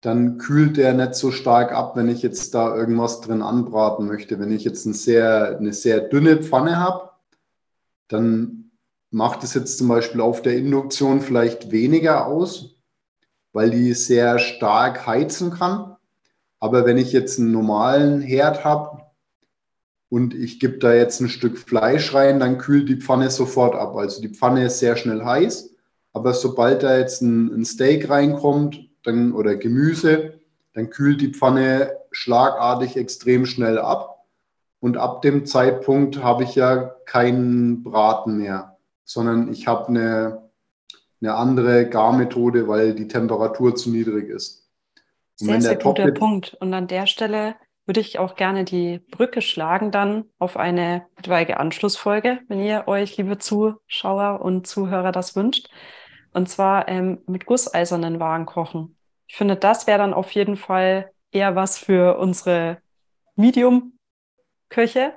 dann 0.00 0.38
kühlt 0.38 0.78
der 0.78 0.94
nicht 0.94 1.14
so 1.14 1.30
stark 1.30 1.72
ab, 1.72 1.94
wenn 1.94 2.08
ich 2.08 2.22
jetzt 2.22 2.54
da 2.54 2.74
irgendwas 2.74 3.20
drin 3.20 3.42
anbraten 3.42 4.06
möchte. 4.06 4.40
Wenn 4.40 4.50
ich 4.50 4.64
jetzt 4.64 4.86
ein 4.86 4.94
sehr, 4.94 5.58
eine 5.58 5.74
sehr 5.74 6.00
dünne 6.00 6.42
Pfanne 6.42 6.78
habe, 6.78 7.10
dann 8.06 8.70
macht 9.10 9.44
es 9.44 9.52
jetzt 9.52 9.76
zum 9.76 9.88
Beispiel 9.88 10.22
auf 10.22 10.40
der 10.40 10.56
Induktion 10.56 11.20
vielleicht 11.20 11.70
weniger 11.70 12.26
aus, 12.26 12.76
weil 13.52 13.70
die 13.70 13.92
sehr 13.92 14.38
stark 14.38 15.06
heizen 15.06 15.50
kann. 15.50 15.96
Aber 16.60 16.86
wenn 16.86 16.96
ich 16.96 17.12
jetzt 17.12 17.38
einen 17.38 17.52
normalen 17.52 18.22
Herd 18.22 18.64
habe 18.64 18.97
und 20.10 20.34
ich 20.34 20.58
gebe 20.58 20.78
da 20.78 20.94
jetzt 20.94 21.20
ein 21.20 21.28
Stück 21.28 21.58
Fleisch 21.58 22.14
rein, 22.14 22.40
dann 22.40 22.58
kühlt 22.58 22.88
die 22.88 23.00
Pfanne 23.00 23.30
sofort 23.30 23.74
ab. 23.74 23.94
Also 23.96 24.22
die 24.22 24.30
Pfanne 24.30 24.66
ist 24.66 24.78
sehr 24.78 24.96
schnell 24.96 25.24
heiß, 25.24 25.74
aber 26.12 26.32
sobald 26.32 26.82
da 26.82 26.96
jetzt 26.96 27.20
ein, 27.20 27.52
ein 27.52 27.64
Steak 27.64 28.08
reinkommt 28.08 28.88
dann, 29.02 29.32
oder 29.32 29.56
Gemüse, 29.56 30.40
dann 30.72 30.90
kühlt 30.90 31.20
die 31.20 31.32
Pfanne 31.34 31.96
schlagartig 32.10 32.96
extrem 32.96 33.46
schnell 33.46 33.78
ab. 33.78 34.24
Und 34.80 34.96
ab 34.96 35.22
dem 35.22 35.44
Zeitpunkt 35.44 36.22
habe 36.22 36.44
ich 36.44 36.54
ja 36.54 36.94
keinen 37.04 37.82
Braten 37.82 38.38
mehr, 38.38 38.76
sondern 39.04 39.52
ich 39.52 39.66
habe 39.66 39.88
eine, 39.88 40.50
eine 41.20 41.34
andere 41.34 41.88
Garmethode, 41.88 42.68
weil 42.68 42.94
die 42.94 43.08
Temperatur 43.08 43.74
zu 43.74 43.90
niedrig 43.90 44.28
ist. 44.28 44.68
Und 45.40 45.48
sehr, 45.48 45.60
sehr 45.60 45.76
guter 45.76 46.12
Punkt. 46.12 46.56
Und 46.60 46.72
an 46.74 46.86
der 46.86 47.06
Stelle 47.06 47.56
würde 47.88 48.00
ich 48.00 48.18
auch 48.18 48.36
gerne 48.36 48.64
die 48.64 48.98
Brücke 48.98 49.40
schlagen 49.40 49.90
dann 49.90 50.26
auf 50.38 50.58
eine 50.58 51.06
etwaige 51.16 51.58
Anschlussfolge, 51.58 52.40
wenn 52.46 52.60
ihr 52.60 52.86
euch, 52.86 53.16
liebe 53.16 53.38
Zuschauer 53.38 54.42
und 54.42 54.66
Zuhörer, 54.66 55.10
das 55.10 55.34
wünscht. 55.34 55.70
Und 56.34 56.50
zwar 56.50 56.86
ähm, 56.88 57.22
mit 57.26 57.46
gusseisernen 57.46 58.20
Waren 58.20 58.44
kochen. 58.44 58.98
Ich 59.26 59.36
finde, 59.36 59.56
das 59.56 59.86
wäre 59.86 59.96
dann 59.96 60.12
auf 60.12 60.30
jeden 60.32 60.56
Fall 60.56 61.10
eher 61.32 61.56
was 61.56 61.78
für 61.78 62.18
unsere 62.18 62.76
Medium-Köche. 63.36 65.14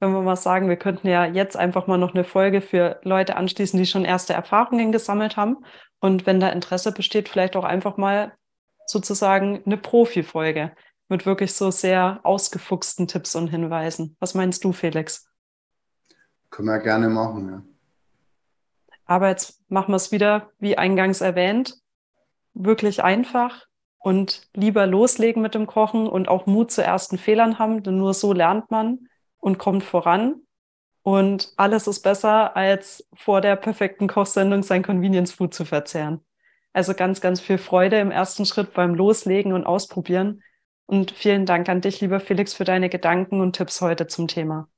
Wenn 0.00 0.12
wir 0.12 0.22
mal 0.22 0.34
sagen, 0.34 0.68
wir 0.68 0.76
könnten 0.76 1.06
ja 1.06 1.24
jetzt 1.24 1.56
einfach 1.56 1.86
mal 1.86 1.98
noch 1.98 2.14
eine 2.14 2.24
Folge 2.24 2.62
für 2.62 2.98
Leute 3.04 3.36
anschließen, 3.36 3.78
die 3.78 3.86
schon 3.86 4.04
erste 4.04 4.32
Erfahrungen 4.32 4.90
gesammelt 4.90 5.36
haben. 5.36 5.58
Und 6.00 6.26
wenn 6.26 6.40
da 6.40 6.48
Interesse 6.48 6.90
besteht, 6.90 7.28
vielleicht 7.28 7.54
auch 7.54 7.64
einfach 7.64 7.96
mal 7.96 8.32
sozusagen 8.88 9.62
eine 9.64 9.76
Profi-Folge 9.76 10.72
mit 11.08 11.26
wirklich 11.26 11.54
so 11.54 11.70
sehr 11.70 12.20
ausgefuchsten 12.22 13.06
Tipps 13.06 13.34
und 13.34 13.48
Hinweisen. 13.48 14.16
Was 14.20 14.34
meinst 14.34 14.64
du, 14.64 14.72
Felix? 14.72 15.30
Können 16.50 16.68
wir 16.68 16.78
gerne 16.78 17.08
machen, 17.08 17.48
ja. 17.48 17.62
Aber 19.04 19.28
jetzt 19.28 19.62
machen 19.70 19.92
wir 19.92 19.96
es 19.96 20.10
wieder, 20.10 20.50
wie 20.58 20.76
eingangs 20.76 21.20
erwähnt, 21.20 21.76
wirklich 22.54 23.04
einfach 23.04 23.66
und 23.98 24.48
lieber 24.54 24.86
loslegen 24.86 25.42
mit 25.42 25.54
dem 25.54 25.66
Kochen 25.66 26.08
und 26.08 26.28
auch 26.28 26.46
Mut 26.46 26.70
zu 26.70 26.82
ersten 26.82 27.18
Fehlern 27.18 27.58
haben, 27.58 27.82
denn 27.82 27.98
nur 27.98 28.14
so 28.14 28.32
lernt 28.32 28.70
man 28.70 29.08
und 29.38 29.58
kommt 29.58 29.84
voran. 29.84 30.42
Und 31.02 31.52
alles 31.56 31.86
ist 31.86 32.02
besser, 32.02 32.56
als 32.56 33.08
vor 33.14 33.40
der 33.40 33.54
perfekten 33.54 34.08
Kochsendung 34.08 34.64
sein 34.64 34.82
Convenience 34.82 35.32
Food 35.32 35.54
zu 35.54 35.64
verzehren. 35.64 36.24
Also 36.72 36.94
ganz, 36.94 37.20
ganz 37.20 37.40
viel 37.40 37.58
Freude 37.58 38.00
im 38.00 38.10
ersten 38.10 38.44
Schritt 38.44 38.74
beim 38.74 38.94
Loslegen 38.94 39.52
und 39.52 39.64
Ausprobieren. 39.64 40.42
Und 40.86 41.10
vielen 41.10 41.46
Dank 41.46 41.68
an 41.68 41.80
dich, 41.80 42.00
lieber 42.00 42.20
Felix, 42.20 42.54
für 42.54 42.64
deine 42.64 42.88
Gedanken 42.88 43.40
und 43.40 43.56
Tipps 43.56 43.80
heute 43.80 44.06
zum 44.06 44.28
Thema. 44.28 44.68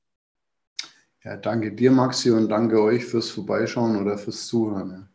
Ja, 1.23 1.37
danke 1.37 1.71
dir, 1.71 1.91
Maxi, 1.91 2.31
und 2.31 2.49
danke 2.49 2.81
euch 2.81 3.05
fürs 3.05 3.29
Vorbeischauen 3.29 4.01
oder 4.01 4.17
fürs 4.17 4.47
Zuhören. 4.47 5.09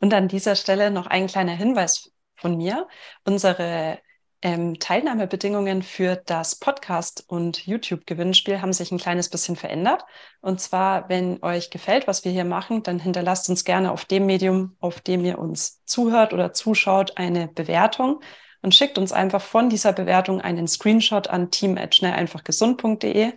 Und 0.00 0.12
an 0.14 0.26
dieser 0.26 0.56
Stelle 0.56 0.90
noch 0.90 1.06
ein 1.06 1.28
kleiner 1.28 1.52
Hinweis 1.52 2.10
von 2.34 2.56
mir. 2.56 2.88
Unsere 3.24 3.98
ähm, 4.40 4.80
Teilnahmebedingungen 4.80 5.82
für 5.82 6.16
das 6.16 6.56
Podcast- 6.56 7.24
und 7.28 7.64
YouTube-Gewinnspiel 7.64 8.60
haben 8.60 8.72
sich 8.72 8.90
ein 8.90 8.98
kleines 8.98 9.28
bisschen 9.28 9.54
verändert. 9.54 10.04
Und 10.40 10.60
zwar, 10.60 11.08
wenn 11.08 11.40
euch 11.44 11.70
gefällt, 11.70 12.08
was 12.08 12.24
wir 12.24 12.32
hier 12.32 12.44
machen, 12.44 12.82
dann 12.82 12.98
hinterlasst 12.98 13.48
uns 13.48 13.64
gerne 13.64 13.92
auf 13.92 14.04
dem 14.04 14.26
Medium, 14.26 14.76
auf 14.80 15.00
dem 15.00 15.24
ihr 15.24 15.38
uns 15.38 15.84
zuhört 15.84 16.32
oder 16.32 16.52
zuschaut, 16.52 17.16
eine 17.16 17.46
Bewertung 17.46 18.20
und 18.62 18.74
schickt 18.74 18.96
uns 18.96 19.12
einfach 19.12 19.42
von 19.42 19.68
dieser 19.68 19.92
Bewertung 19.92 20.40
einen 20.40 20.66
Screenshot 20.66 21.28
an 21.28 21.50
team@schnelleinfachgesund.de 21.50 23.32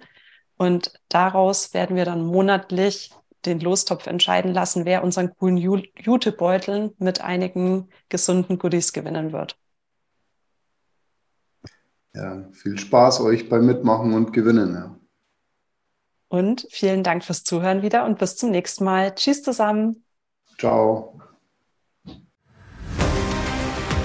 und 0.58 0.94
daraus 1.10 1.74
werden 1.74 1.96
wir 1.96 2.06
dann 2.06 2.26
monatlich 2.26 3.12
den 3.46 3.60
Lostopf 3.60 4.08
entscheiden 4.08 4.54
lassen, 4.54 4.86
wer 4.86 5.04
unseren 5.04 5.36
coolen 5.36 5.58
Jutebeuteln 5.58 6.94
mit 6.98 7.22
einigen 7.22 7.90
gesunden 8.10 8.58
Goodies 8.58 8.94
gewinnen 8.94 9.34
wird. 9.34 9.58
Ja, 12.14 12.48
viel 12.54 12.78
Spaß 12.78 13.22
euch 13.22 13.50
beim 13.50 13.66
Mitmachen 13.66 14.14
und 14.14 14.32
Gewinnen. 14.32 14.74
Ja. 14.74 14.96
Und 16.30 16.66
vielen 16.72 17.04
Dank 17.04 17.24
fürs 17.24 17.44
Zuhören 17.44 17.82
wieder 17.82 18.06
und 18.06 18.18
bis 18.20 18.38
zum 18.38 18.52
nächsten 18.52 18.86
Mal. 18.86 19.14
Tschüss 19.14 19.44
zusammen. 19.44 20.06
Ciao. 20.58 21.20